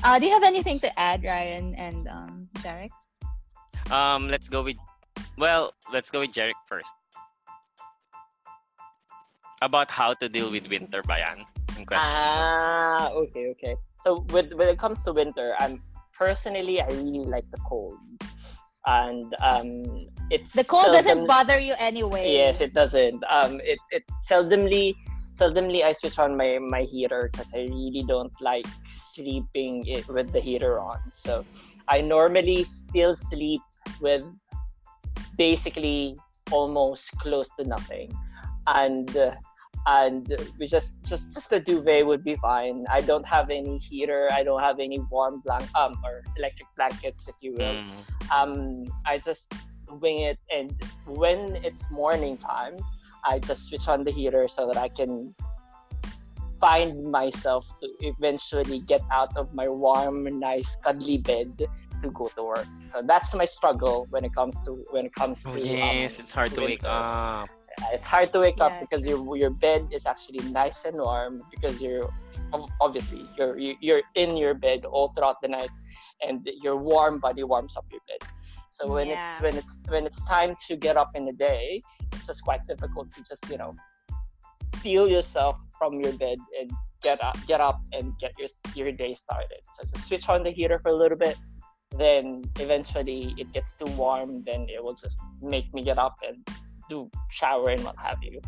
uh, 0.06 0.16
do 0.18 0.26
you 0.26 0.30
have 0.32 0.46
anything 0.46 0.78
to 0.78 0.90
add, 0.94 1.26
Ryan 1.26 1.74
and 1.74 2.06
um, 2.06 2.46
Jeric? 2.62 2.94
um, 3.90 4.30
let's 4.30 4.48
go 4.48 4.62
with. 4.62 4.78
Well, 5.34 5.74
let's 5.92 6.10
go 6.14 6.20
with 6.22 6.30
Jeric 6.30 6.54
first. 6.70 6.94
About 9.62 9.90
how 9.90 10.14
to 10.14 10.28
deal 10.28 10.50
with 10.50 10.66
winter, 10.70 11.02
Bayan. 11.06 11.46
Yung 11.78 11.86
question. 11.86 12.14
Ah, 12.14 13.10
okay, 13.14 13.50
okay. 13.54 13.74
So 14.02 14.26
with 14.34 14.54
when 14.54 14.68
it 14.70 14.78
comes 14.78 15.02
to 15.06 15.12
winter, 15.14 15.54
I'm 15.58 15.82
personally 16.16 16.80
I 16.80 16.86
really 16.88 17.24
like 17.24 17.48
the 17.50 17.58
cold, 17.68 17.98
and 18.86 19.34
um, 19.40 19.84
it's 20.30 20.52
The 20.52 20.64
cold 20.64 20.92
doesn't 20.92 21.26
bother 21.26 21.58
you 21.58 21.74
anyway. 21.78 22.32
Yes, 22.32 22.60
it 22.60 22.74
doesn't. 22.74 23.22
Um, 23.28 23.60
it 23.64 23.78
it 23.90 24.04
seldomly 24.28 24.94
seldomly 25.32 25.82
I 25.82 25.92
switch 25.92 26.18
on 26.18 26.36
my 26.36 26.58
my 26.58 26.82
heater 26.82 27.30
because 27.32 27.52
I 27.54 27.64
really 27.70 28.04
don't 28.06 28.32
like 28.40 28.66
sleeping 28.96 29.86
it 29.86 30.08
with 30.08 30.32
the 30.32 30.40
heater 30.40 30.80
on. 30.80 31.00
So 31.10 31.44
I 31.88 32.00
normally 32.00 32.64
still 32.64 33.16
sleep 33.16 33.60
with 34.00 34.22
basically 35.36 36.16
almost 36.50 37.10
close 37.18 37.48
to 37.58 37.64
nothing, 37.64 38.12
and 38.66 39.08
uh, 39.16 39.34
and 39.86 40.26
we 40.58 40.66
just 40.66 41.02
just 41.04 41.32
just 41.32 41.50
the 41.50 41.58
duvet 41.60 42.06
would 42.06 42.22
be 42.22 42.36
fine. 42.36 42.84
I 42.88 43.00
don't 43.00 43.26
have 43.26 43.50
any 43.50 43.78
heater. 43.78 44.28
I 44.32 44.42
don't 44.42 44.60
have 44.60 44.78
any 44.78 44.98
warm 45.10 45.40
blank 45.44 45.66
um 45.74 45.98
or 46.04 46.22
electric 46.36 46.68
blankets, 46.76 47.28
if 47.28 47.34
you 47.40 47.52
will 47.58 47.74
Mm. 47.82 48.04
um 48.30 48.84
I 49.06 49.18
just 49.18 49.52
wing 50.00 50.20
it 50.20 50.38
and 50.54 50.72
when 51.06 51.56
it's 51.64 51.90
morning 51.90 52.36
time 52.36 52.76
I 53.24 53.38
just 53.38 53.66
switch 53.68 53.88
on 53.88 54.04
the 54.04 54.10
heater 54.10 54.48
so 54.48 54.66
that 54.68 54.76
I 54.78 54.88
can 54.88 55.34
find 56.60 57.02
myself 57.10 57.66
to 57.82 57.88
eventually 58.06 58.78
get 58.80 59.02
out 59.10 59.36
of 59.36 59.52
my 59.52 59.68
warm 59.68 60.24
nice 60.38 60.76
cuddly 60.84 61.18
bed 61.18 61.66
to 62.02 62.10
go 62.10 62.28
to 62.36 62.42
work 62.44 62.66
so 62.80 63.02
that's 63.02 63.34
my 63.34 63.44
struggle 63.44 64.06
when 64.10 64.24
it 64.24 64.32
comes 64.34 64.62
to 64.64 64.72
when 64.90 65.04
it 65.06 65.14
comes 65.14 65.42
Oh, 65.44 65.54
to 65.54 65.60
yes, 65.60 66.18
um, 66.18 66.20
it's 66.22 66.32
hard 66.32 66.50
to 66.52 66.60
wake 66.62 66.84
up. 66.84 67.50
It's 67.92 68.06
hard 68.06 68.32
to 68.32 68.40
wake 68.40 68.60
up 68.60 68.78
because 68.80 69.06
your 69.06 69.36
your 69.36 69.50
bed 69.50 69.88
is 69.92 70.06
actually 70.06 70.40
nice 70.50 70.84
and 70.84 70.96
warm 70.96 71.42
because 71.50 71.82
you're 71.82 72.08
obviously 72.80 73.28
you're 73.38 73.58
you- 73.58 73.78
you're 73.80 74.02
in 74.14 74.36
your 74.36 74.54
bed 74.54 74.84
all 74.84 75.08
throughout 75.08 75.40
the 75.42 75.48
night 75.48 75.70
and 76.26 76.48
your 76.62 76.76
warm 76.76 77.18
body 77.18 77.44
warms 77.44 77.76
up 77.76 77.86
your 77.90 78.00
bed. 78.08 78.22
So 78.70 78.90
when 78.92 79.08
it's 79.08 79.40
when 79.40 79.56
it's 79.56 79.78
when 79.88 80.06
it's 80.06 80.24
time 80.26 80.54
to 80.66 80.76
get 80.76 80.96
up 80.96 81.10
in 81.14 81.24
the 81.26 81.32
day 81.32 81.82
it's 82.12 82.26
just 82.26 82.42
quite 82.42 82.64
difficult 82.66 83.10
to 83.12 83.22
just 83.22 83.48
you 83.50 83.58
know 83.58 83.74
feel 84.76 85.08
yourself 85.08 85.56
from 85.78 86.00
your 86.00 86.12
bed 86.12 86.38
and 86.58 86.70
get 87.02 87.22
up 87.22 87.36
get 87.46 87.60
up 87.60 87.80
and 87.92 88.12
get 88.18 88.32
your 88.38 88.48
your 88.74 88.92
day 88.92 89.14
started. 89.14 89.60
So 89.74 89.84
just 89.84 90.08
switch 90.08 90.28
on 90.28 90.42
the 90.42 90.50
heater 90.50 90.78
for 90.78 90.90
a 90.90 90.96
little 90.96 91.18
bit 91.18 91.36
then 91.98 92.42
eventually 92.58 93.34
it 93.36 93.52
gets 93.52 93.74
too 93.74 93.90
warm 93.96 94.42
then 94.44 94.66
it 94.68 94.82
will 94.82 94.94
just 94.94 95.18
make 95.42 95.72
me 95.74 95.82
get 95.82 95.98
up 95.98 96.16
and 96.26 96.38
do 96.92 97.08
shower 97.30 97.70
and 97.72 97.82
what 97.84 97.96
have 97.96 98.20
you. 98.22 98.40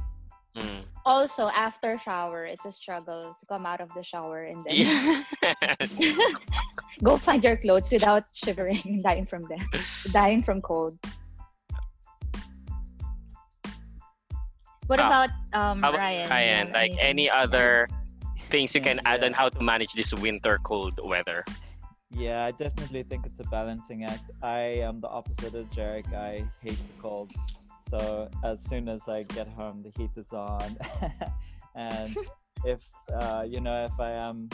Mm. 0.57 0.85
Also, 1.04 1.48
after 1.50 1.98
shower, 1.98 2.44
it's 2.46 2.64
a 2.64 2.70
struggle 2.70 3.35
to 3.40 3.44
come 3.50 3.66
out 3.66 3.80
of 3.80 3.90
the 3.96 4.04
shower 4.04 4.44
and 4.44 4.62
then 4.64 4.74
Yes. 4.87 5.98
go 7.02 7.18
find 7.18 7.42
your 7.42 7.57
clothes 7.59 7.90
without 7.90 8.24
shivering 8.33 8.78
and 8.85 9.02
dying 9.02 9.26
from 9.26 9.42
them, 9.50 9.64
dying 10.12 10.42
from 10.46 10.62
cold. 10.62 10.94
What 14.87 15.00
Ah, 15.00 15.09
about 15.09 15.30
um 15.57 15.80
How 15.83 15.90
about 15.90 16.00
Ryan? 16.00 16.26
Ryan, 16.30 16.66
like 16.76 16.94
any 17.00 17.26
other 17.33 17.88
things 18.52 18.76
you 18.76 18.83
can 18.85 19.00
add 19.09 19.24
on 19.24 19.33
how 19.33 19.48
to 19.48 19.61
manage 19.64 19.96
this 19.96 20.12
winter 20.14 20.61
cold 20.62 21.00
weather? 21.02 21.42
Yeah, 22.14 22.44
I 22.46 22.52
definitely 22.54 23.02
think 23.02 23.26
it's 23.26 23.40
a 23.40 23.48
balancing 23.50 24.04
act. 24.04 24.30
I 24.38 24.85
am 24.87 25.00
the 25.00 25.09
opposite 25.11 25.57
of 25.57 25.66
Jeric. 25.74 26.07
I 26.14 26.44
hate 26.62 26.78
the 26.78 26.96
cold. 27.02 27.33
So 27.94 28.28
as 28.42 28.61
soon 28.61 28.88
as 28.88 29.09
I 29.09 29.22
get 29.22 29.46
home, 29.46 29.85
the 29.85 29.90
heat 29.90 30.11
is 30.16 30.33
on. 30.33 30.76
and 31.76 32.16
if, 32.64 32.83
uh, 33.12 33.44
you 33.46 33.61
know, 33.61 33.85
if 33.85 34.00
I 34.00 34.11
am 34.11 34.48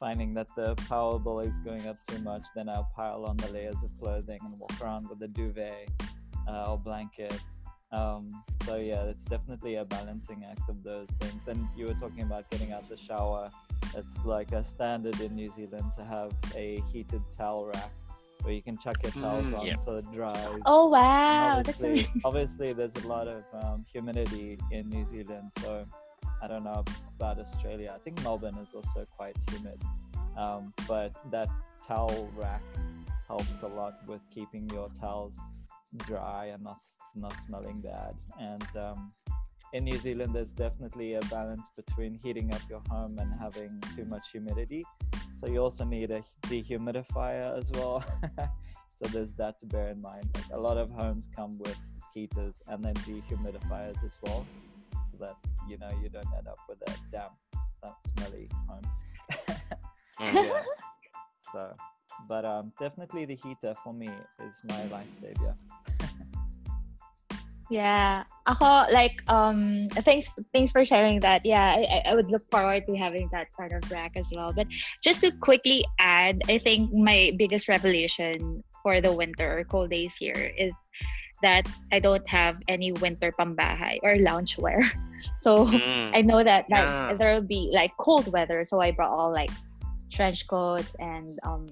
finding 0.00 0.34
that 0.34 0.48
the 0.56 0.74
power 0.88 1.20
bill 1.20 1.38
is 1.38 1.58
going 1.58 1.86
up 1.86 2.04
too 2.04 2.18
much, 2.18 2.42
then 2.56 2.68
I'll 2.68 2.90
pile 2.96 3.24
on 3.26 3.36
the 3.36 3.48
layers 3.52 3.84
of 3.84 3.96
clothing 4.00 4.40
and 4.42 4.58
walk 4.58 4.72
around 4.82 5.08
with 5.08 5.22
a 5.22 5.28
duvet 5.28 5.88
uh, 6.48 6.72
or 6.72 6.78
blanket. 6.78 7.38
Um, 7.92 8.42
so 8.66 8.74
yeah, 8.76 9.04
it's 9.04 9.24
definitely 9.24 9.76
a 9.76 9.84
balancing 9.84 10.44
act 10.50 10.68
of 10.68 10.82
those 10.82 11.10
things. 11.20 11.46
And 11.46 11.68
you 11.76 11.86
were 11.86 11.94
talking 11.94 12.22
about 12.22 12.50
getting 12.50 12.72
out 12.72 12.88
the 12.88 12.96
shower 12.96 13.50
it's 13.96 14.24
like 14.24 14.52
a 14.52 14.62
standard 14.62 15.20
in 15.20 15.34
New 15.34 15.50
Zealand 15.50 15.90
to 15.96 16.04
have 16.04 16.32
a 16.54 16.82
heated 16.92 17.22
towel 17.32 17.66
rack 17.66 17.90
where 18.42 18.52
you 18.54 18.62
can 18.62 18.76
chuck 18.78 19.02
your 19.02 19.12
towels 19.12 19.46
Mm, 19.46 19.58
on 19.60 19.66
yeah. 19.66 19.74
so 19.76 19.96
it 19.96 20.10
dries. 20.12 20.62
Oh 20.66 20.84
And 20.86 20.92
wow, 20.92 21.62
that's 21.62 21.68
obviously, 21.80 21.90
amazing. 21.90 22.20
obviously, 22.24 22.72
there's 22.72 22.96
a 22.96 23.06
lot 23.06 23.28
of 23.28 23.44
um, 23.62 23.84
humidity 23.92 24.58
in 24.70 24.88
New 24.88 25.04
Zealand, 25.04 25.50
so 25.60 25.86
I 26.42 26.46
don't 26.48 26.64
know 26.64 26.84
about 27.18 27.38
Australia. 27.38 27.92
I 27.94 27.98
think 27.98 28.22
Melbourne 28.22 28.56
is 28.58 28.72
also 28.74 29.06
quite 29.16 29.36
humid, 29.50 29.80
um, 30.36 30.72
but 30.88 31.12
that 31.30 31.48
towel 31.86 32.30
rack 32.36 32.62
helps 33.28 33.62
a 33.62 33.68
lot 33.68 33.94
with 34.06 34.20
keeping 34.30 34.68
your 34.70 34.88
towels 35.00 35.38
dry 36.06 36.46
and 36.46 36.62
not 36.62 36.78
not 37.14 37.38
smelling 37.40 37.80
bad. 37.80 38.14
And 38.38 38.66
um, 38.76 39.12
in 39.72 39.84
New 39.84 39.98
Zealand, 39.98 40.34
there's 40.34 40.52
definitely 40.52 41.14
a 41.14 41.20
balance 41.22 41.70
between 41.76 42.18
heating 42.22 42.52
up 42.52 42.60
your 42.68 42.82
home 42.88 43.18
and 43.18 43.32
having 43.38 43.80
too 43.94 44.04
much 44.04 44.30
humidity. 44.32 44.84
So 45.32 45.46
you 45.46 45.58
also 45.58 45.84
need 45.84 46.10
a 46.10 46.22
dehumidifier 46.42 47.56
as 47.56 47.70
well. 47.72 48.04
so 48.94 49.06
there's 49.12 49.32
that 49.32 49.58
to 49.60 49.66
bear 49.66 49.88
in 49.88 50.00
mind. 50.00 50.28
Like 50.34 50.44
a 50.52 50.60
lot 50.60 50.76
of 50.76 50.90
homes 50.90 51.28
come 51.34 51.58
with 51.58 51.78
heaters 52.12 52.60
and 52.68 52.82
then 52.82 52.94
dehumidifiers 52.94 54.04
as 54.04 54.18
well, 54.22 54.44
so 55.10 55.16
that 55.20 55.36
you 55.68 55.78
know 55.78 55.90
you 56.02 56.08
don't 56.08 56.26
end 56.36 56.48
up 56.48 56.58
with 56.68 56.78
a 56.86 56.92
damp, 57.10 57.32
smelly 58.16 58.48
home. 58.68 58.82
Mm. 60.20 60.34
yeah. 60.34 60.62
So, 61.52 61.74
but 62.28 62.44
um, 62.44 62.72
definitely 62.78 63.24
the 63.24 63.36
heater 63.36 63.74
for 63.82 63.94
me 63.94 64.10
is 64.46 64.60
my 64.68 64.84
life 64.88 65.12
savior. 65.12 65.56
Yeah. 67.70 68.24
Ako 68.50 68.90
like 68.90 69.22
um 69.30 69.86
thanks 70.02 70.26
thanks 70.52 70.74
for 70.74 70.84
sharing 70.84 71.22
that. 71.22 71.46
Yeah, 71.46 71.78
I, 71.78 72.02
I 72.10 72.14
would 72.18 72.26
look 72.26 72.42
forward 72.50 72.82
to 72.90 72.96
having 72.98 73.30
that 73.30 73.46
part 73.54 73.70
of 73.70 73.86
rack 73.90 74.18
as 74.18 74.26
well. 74.34 74.50
But 74.52 74.66
just 75.06 75.22
to 75.22 75.30
quickly 75.38 75.86
add, 76.02 76.42
I 76.50 76.58
think 76.58 76.90
my 76.92 77.30
biggest 77.38 77.68
revelation 77.70 78.62
for 78.82 79.00
the 79.00 79.14
winter 79.14 79.60
or 79.60 79.64
cold 79.64 79.90
days 79.90 80.16
here 80.18 80.50
is 80.58 80.74
that 81.46 81.64
I 81.92 82.00
don't 82.00 82.26
have 82.28 82.58
any 82.66 82.90
winter 82.92 83.32
pambahay 83.38 84.02
or 84.02 84.18
loungewear. 84.18 84.82
So 85.36 85.68
Mm. 85.68 86.16
I 86.16 86.24
know 86.24 86.40
that 86.42 86.64
like 86.72 86.88
Yeah. 86.88 87.12
there 87.20 87.36
will 87.36 87.44
be 87.44 87.68
like 87.76 87.92
cold 88.00 88.32
weather, 88.32 88.64
so 88.64 88.80
I 88.80 88.90
brought 88.90 89.12
all 89.12 89.28
like 89.28 89.52
trench 90.10 90.48
coats 90.48 90.96
and 90.98 91.36
um 91.44 91.68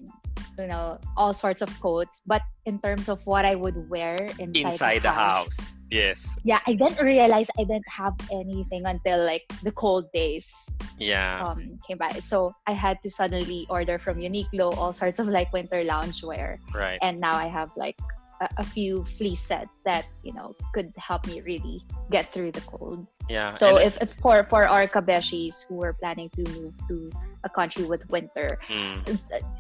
you 0.58 0.66
know 0.66 0.98
all 1.16 1.32
sorts 1.32 1.62
of 1.62 1.70
coats. 1.80 2.20
But 2.26 2.42
in 2.66 2.78
terms 2.82 3.08
of 3.08 3.24
what 3.26 3.44
I 3.46 3.54
would 3.54 3.88
wear 3.88 4.16
inside, 4.38 4.56
Inside 4.68 5.02
the 5.02 5.12
house. 5.14 5.76
Yes. 5.90 6.36
yeah, 6.44 6.60
I 6.66 6.74
didn't 6.74 7.00
realize 7.00 7.48
I 7.58 7.64
didn't 7.64 7.88
have 7.88 8.14
anything 8.30 8.84
until 8.84 9.24
like 9.24 9.46
the 9.62 9.72
cold 9.72 10.10
days 10.12 10.50
Yeah. 10.98 11.40
um 11.46 11.78
came 11.86 11.96
by. 11.96 12.10
So 12.20 12.52
I 12.66 12.72
had 12.74 12.98
to 13.02 13.08
suddenly 13.10 13.66
order 13.70 13.98
from 13.98 14.18
Uniqlo 14.18 14.76
all 14.76 14.92
sorts 14.92 15.18
of 15.18 15.28
like 15.30 15.52
winter 15.52 15.80
loungewear, 15.86 16.58
Right. 16.74 16.98
and 17.02 17.20
now 17.20 17.34
I 17.38 17.46
have 17.46 17.70
like 17.76 17.96
a, 18.40 18.48
a 18.59 18.64
few 18.64 19.05
fleece 19.05 19.40
sets 19.40 19.83
that 19.83 20.07
you 20.22 20.33
know 20.33 20.55
could 20.74 20.92
help 20.96 21.27
me 21.27 21.40
really 21.42 21.83
get 22.11 22.33
through 22.33 22.53
the 22.53 22.61
cold. 22.62 23.07
Yeah. 23.29 23.53
So 23.55 23.77
if, 23.77 24.01
if 24.01 24.14
for 24.24 24.44
for 24.48 24.66
our 24.66 24.87
kabeshis 24.87 25.64
who 25.68 25.83
are 25.85 25.92
planning 25.92 26.31
to 26.31 26.42
move 26.57 26.74
to 26.88 27.11
a 27.44 27.48
country 27.48 27.85
with 27.85 28.03
winter, 28.11 28.59
Mm. 28.68 29.05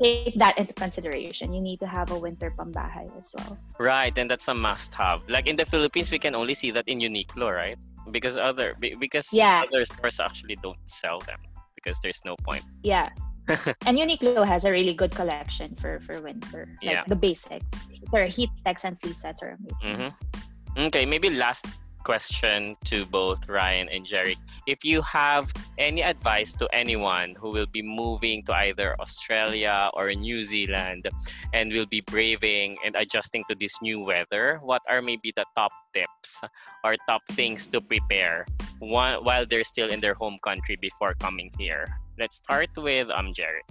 take 0.00 0.34
that 0.38 0.58
into 0.58 0.72
consideration. 0.74 1.52
You 1.52 1.60
need 1.60 1.78
to 1.80 1.86
have 1.86 2.10
a 2.10 2.18
winter 2.18 2.50
pambahay 2.56 3.06
as 3.18 3.30
well. 3.36 3.58
Right, 3.78 4.16
and 4.18 4.30
that's 4.30 4.48
a 4.48 4.54
must-have. 4.54 5.28
Like 5.28 5.46
in 5.46 5.56
the 5.56 5.64
Philippines, 5.64 6.10
we 6.10 6.18
can 6.18 6.34
only 6.34 6.54
see 6.54 6.70
that 6.72 6.88
in 6.88 6.98
Uniqlo, 6.98 7.54
right? 7.54 7.78
Because 8.10 8.38
other 8.38 8.74
because 8.80 9.28
Yeah. 9.32 9.62
other 9.68 9.84
stores 9.84 10.18
actually 10.18 10.56
don't 10.62 10.80
sell 10.88 11.20
them 11.20 11.38
because 11.76 11.98
there's 12.02 12.24
no 12.24 12.34
point. 12.42 12.64
Yeah. 12.82 13.08
and 13.86 13.96
Uniqlo 13.96 14.44
has 14.46 14.64
a 14.64 14.70
really 14.70 14.94
good 14.94 15.10
collection 15.10 15.74
for 15.76 16.00
for 16.04 16.20
winter. 16.20 16.68
Like 16.82 17.00
Yeah. 17.00 17.04
the 17.08 17.16
basics. 17.16 17.64
Their 18.12 18.26
heat 18.26 18.50
techs 18.64 18.84
and 18.84 19.00
fleece 19.00 19.20
sets 19.20 19.42
are 19.42 19.56
amazing. 19.56 20.12
hmm 20.76 20.86
Okay, 20.86 21.04
maybe 21.06 21.30
last 21.30 21.66
question 22.04 22.76
to 22.84 23.04
both 23.06 23.48
Ryan 23.48 23.88
and 23.92 24.06
Jerry. 24.06 24.36
If 24.66 24.84
you 24.84 25.02
have 25.02 25.50
any 25.76 26.00
advice 26.02 26.54
to 26.56 26.68
anyone 26.72 27.34
who 27.36 27.50
will 27.50 27.66
be 27.66 27.82
moving 27.82 28.44
to 28.46 28.54
either 28.54 28.94
Australia 29.00 29.90
or 29.92 30.08
New 30.14 30.44
Zealand 30.44 31.08
and 31.52 31.72
will 31.72 31.84
be 31.90 32.00
braving 32.00 32.76
and 32.84 32.94
adjusting 32.96 33.44
to 33.48 33.54
this 33.58 33.74
new 33.82 34.00
weather, 34.00 34.60
what 34.62 34.80
are 34.88 35.02
maybe 35.02 35.32
the 35.36 35.44
top 35.56 35.72
tips 35.92 36.40
or 36.84 36.96
top 37.08 37.20
things 37.32 37.66
to 37.68 37.80
prepare 37.80 38.46
while 38.78 39.44
they're 39.44 39.64
still 39.66 39.90
in 39.90 40.00
their 40.00 40.14
home 40.14 40.38
country 40.44 40.76
before 40.80 41.12
coming 41.18 41.50
here? 41.58 41.84
Let's 42.18 42.36
start 42.36 42.70
with 42.76 43.08
um 43.10 43.32
Jeric. 43.32 43.68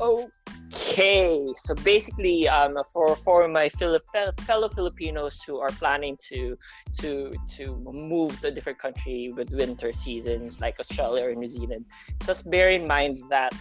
Okay, 0.00 1.46
so 1.54 1.74
basically, 1.76 2.48
um, 2.48 2.76
for 2.92 3.14
for 3.16 3.46
my 3.48 3.68
Fili- 3.68 4.00
fellow 4.40 4.68
Filipinos 4.68 5.40
who 5.46 5.60
are 5.60 5.70
planning 5.70 6.18
to 6.28 6.58
to 6.98 7.32
to 7.56 7.76
move 7.86 8.40
to 8.40 8.48
a 8.48 8.50
different 8.50 8.78
country 8.78 9.32
with 9.34 9.50
winter 9.50 9.92
season, 9.92 10.54
like 10.60 10.80
Australia 10.80 11.24
or 11.28 11.34
New 11.34 11.48
Zealand, 11.48 11.86
just 12.26 12.48
bear 12.50 12.70
in 12.70 12.86
mind 12.86 13.22
that 13.30 13.52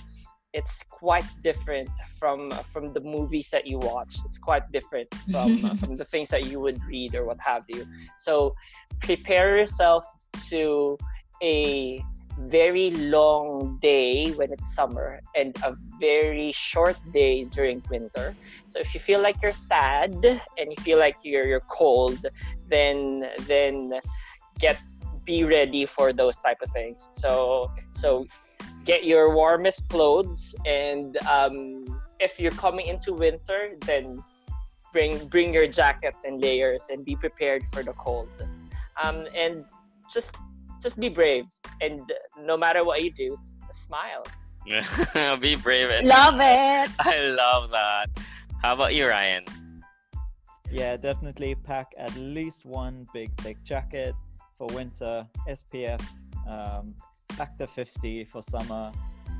it's 0.54 0.84
quite 0.90 1.26
different 1.44 1.90
from 2.20 2.52
from 2.74 2.92
the 2.94 3.02
movies 3.02 3.50
that 3.50 3.68
you 3.68 3.78
watch. 3.78 4.14
It's 4.26 4.38
quite 4.38 4.70
different 4.72 5.08
from 5.32 5.56
from 5.82 5.96
the 5.96 6.06
things 6.06 6.30
that 6.30 6.46
you 6.46 6.60
would 6.60 6.84
read 6.86 7.16
or 7.16 7.26
what 7.26 7.40
have 7.40 7.64
you. 7.70 7.86
So 8.18 8.56
prepare 9.00 9.58
yourself 9.58 10.06
to 10.50 10.98
a 11.42 12.04
very 12.40 12.92
long 12.92 13.78
day 13.82 14.32
when 14.32 14.52
it's 14.52 14.74
summer 14.74 15.22
and 15.36 15.56
a 15.64 15.76
very 16.00 16.52
short 16.52 16.98
day 17.14 17.46
during 17.46 17.84
winter. 17.90 18.36
So 18.68 18.80
if 18.80 18.94
you 18.94 19.00
feel 19.00 19.22
like 19.22 19.36
you're 19.42 19.54
sad 19.54 20.14
and 20.58 20.66
you 20.70 20.78
feel 20.82 20.98
like 20.98 21.18
you're 21.24 21.46
you're 21.46 21.68
cold, 21.68 22.26
then 22.68 23.30
then 23.42 24.00
get 24.60 24.80
be 25.26 25.44
ready 25.44 25.86
for 25.86 26.14
those 26.14 26.38
type 26.38 26.58
of 26.62 26.70
things. 26.72 27.10
So 27.12 27.72
so 27.92 28.26
get 28.86 29.06
your 29.06 29.36
warmest 29.36 29.90
clothes 29.90 30.56
and 30.66 31.18
um, 31.28 31.86
if 32.20 32.40
you're 32.40 32.58
coming 32.58 32.88
into 32.88 33.14
winter, 33.14 33.78
then 33.86 34.24
bring 34.94 35.28
bring 35.28 35.54
your 35.54 35.68
jackets 35.68 36.24
and 36.24 36.42
layers 36.42 36.88
and 36.90 37.06
be 37.06 37.16
prepared 37.16 37.64
for 37.72 37.84
the 37.84 37.94
cold. 37.94 38.30
Um, 39.02 39.28
and 39.36 39.66
just 40.12 40.36
just 40.82 41.00
be 41.00 41.10
brave 41.10 41.46
and 41.82 42.12
no 42.40 42.58
matter 42.58 42.84
what 42.84 43.04
you 43.04 43.12
do, 43.12 43.38
just 43.66 43.84
smile. 43.84 44.26
be 45.40 45.56
brave 45.56 45.90
and 45.90 46.08
Love 46.08 46.36
it. 46.36 46.92
I 47.00 47.20
love 47.20 47.72
that. 47.72 48.10
How 48.62 48.74
about 48.74 48.94
you, 48.94 49.08
Ryan? 49.08 49.46
Yeah, 50.72 50.96
definitely 50.98 51.56
pack 51.56 51.92
at 51.98 52.16
least 52.16 52.66
one 52.66 53.08
big 53.14 53.32
thick 53.42 53.62
jacket 53.64 54.16
for 54.58 54.68
winter, 54.68 55.28
SPF, 55.50 56.02
um, 56.48 56.96
factor 57.32 57.68
50 57.68 58.24
for 58.26 58.42
summer, 58.42 58.92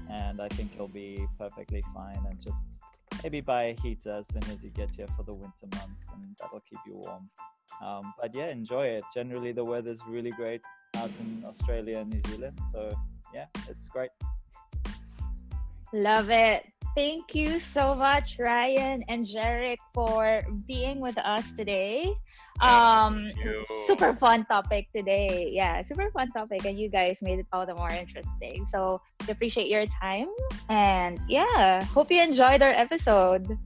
and 0.10 0.42
I 0.42 0.50
think 0.50 0.72
you'll 0.76 0.88
be 0.88 1.26
perfectly 1.38 1.84
fine. 1.94 2.20
And 2.28 2.42
just 2.42 2.82
maybe 3.24 3.40
buy 3.40 3.64
a 3.64 3.82
heater 3.82 4.18
as 4.20 4.28
soon 4.28 4.44
as 4.52 4.64
you 4.64 4.72
get 4.72 4.90
here 4.96 5.08
for 5.16 5.24
the 5.24 5.34
winter 5.34 5.68
months, 5.76 6.08
and 6.14 6.36
that'll 6.40 6.62
keep 6.62 6.80
you 6.86 6.96
warm. 6.96 7.30
Um, 7.82 8.14
but 8.20 8.36
yeah, 8.36 8.50
enjoy 8.50 8.88
it. 8.88 9.04
Generally, 9.14 9.54
the 9.54 9.64
weather's 9.64 10.02
really 10.08 10.32
great 10.32 10.62
out 11.02 11.10
in 11.20 11.44
Australia 11.46 11.98
and 11.98 12.14
New 12.14 12.22
Zealand, 12.30 12.58
so 12.72 12.94
yeah, 13.34 13.46
it's 13.68 13.90
great. 13.90 14.12
Love 15.94 16.30
it. 16.30 16.70
Thank 16.96 17.34
you 17.34 17.60
so 17.60 17.96
much, 17.96 18.38
Ryan 18.38 19.02
and 19.08 19.26
Jeric, 19.26 19.80
for 19.94 20.44
being 20.68 21.00
with 21.00 21.18
us 21.18 21.54
today. 21.54 22.14
Um, 22.60 23.32
super 23.88 24.14
fun 24.14 24.46
topic 24.46 24.92
today. 24.94 25.50
Yeah, 25.52 25.82
super 25.84 26.12
fun 26.12 26.30
topic, 26.32 26.66
and 26.66 26.78
you 26.78 26.90
guys 26.90 27.18
made 27.22 27.40
it 27.40 27.48
all 27.52 27.66
the 27.66 27.74
more 27.74 27.90
interesting. 27.90 28.68
So 28.68 29.02
we 29.26 29.32
appreciate 29.32 29.72
your 29.72 29.86
time, 30.04 30.30
and 30.70 31.20
yeah, 31.28 31.84
hope 31.96 32.12
you 32.12 32.22
enjoyed 32.22 32.62
our 32.62 32.76
episode. 32.76 33.58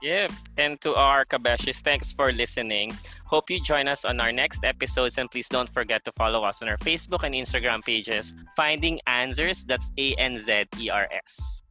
Yep. 0.00 0.30
And 0.56 0.80
to 0.82 0.94
our 0.94 1.26
Kabeshis, 1.26 1.82
thanks 1.82 2.12
for 2.12 2.30
listening. 2.30 2.94
Hope 3.28 3.50
you 3.50 3.60
join 3.60 3.88
us 3.88 4.04
on 4.04 4.20
our 4.20 4.32
next 4.32 4.64
episodes 4.64 5.18
and 5.18 5.30
please 5.30 5.48
don't 5.48 5.68
forget 5.68 6.04
to 6.06 6.12
follow 6.12 6.44
us 6.44 6.62
on 6.62 6.68
our 6.68 6.78
Facebook 6.78 7.24
and 7.24 7.34
Instagram 7.34 7.84
pages, 7.84 8.34
Finding 8.56 9.00
ANZers, 9.06 9.66
that's 9.66 9.92
A 9.98 10.14
N 10.14 10.38
Z 10.38 10.64
E 10.80 10.88
R 10.88 11.06
S. 11.12 11.62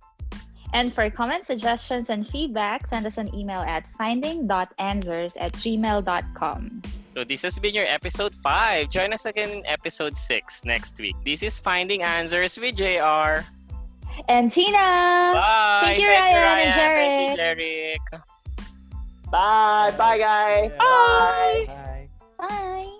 And 0.74 0.94
for 0.94 1.10
comments, 1.10 1.48
suggestions, 1.48 2.10
and 2.10 2.28
feedback, 2.28 2.88
send 2.90 3.08
us 3.08 3.18
an 3.18 3.34
email 3.34 3.62
at 3.62 3.88
finding.anzers 3.98 5.34
at 5.40 5.54
gmail.com. 5.54 6.82
So 7.16 7.24
this 7.24 7.42
has 7.42 7.58
been 7.58 7.74
your 7.74 7.88
episode 7.88 8.36
5. 8.36 8.90
Join 8.90 9.14
us 9.14 9.26
again 9.26 9.50
in 9.50 9.66
episode 9.66 10.16
6 10.16 10.66
next 10.66 11.00
week. 11.00 11.16
This 11.26 11.42
is 11.42 11.60
Finding 11.60 12.02
ANZers 12.02 12.60
with 12.62 12.76
JR. 12.76 13.42
And 14.28 14.52
Tina! 14.52 14.78
Bye! 14.78 15.82
Thank 15.84 16.00
you, 16.02 16.10
Ryan 16.10 16.68
and 16.68 16.76
Thank 16.76 17.32
you, 17.32 17.38
Jeric. 17.44 18.22
Bye, 19.32 19.94
bye 19.98 20.18
guys. 20.18 20.76
Bye. 20.78 21.66
Bye. 21.68 22.10
Bye! 22.40 22.98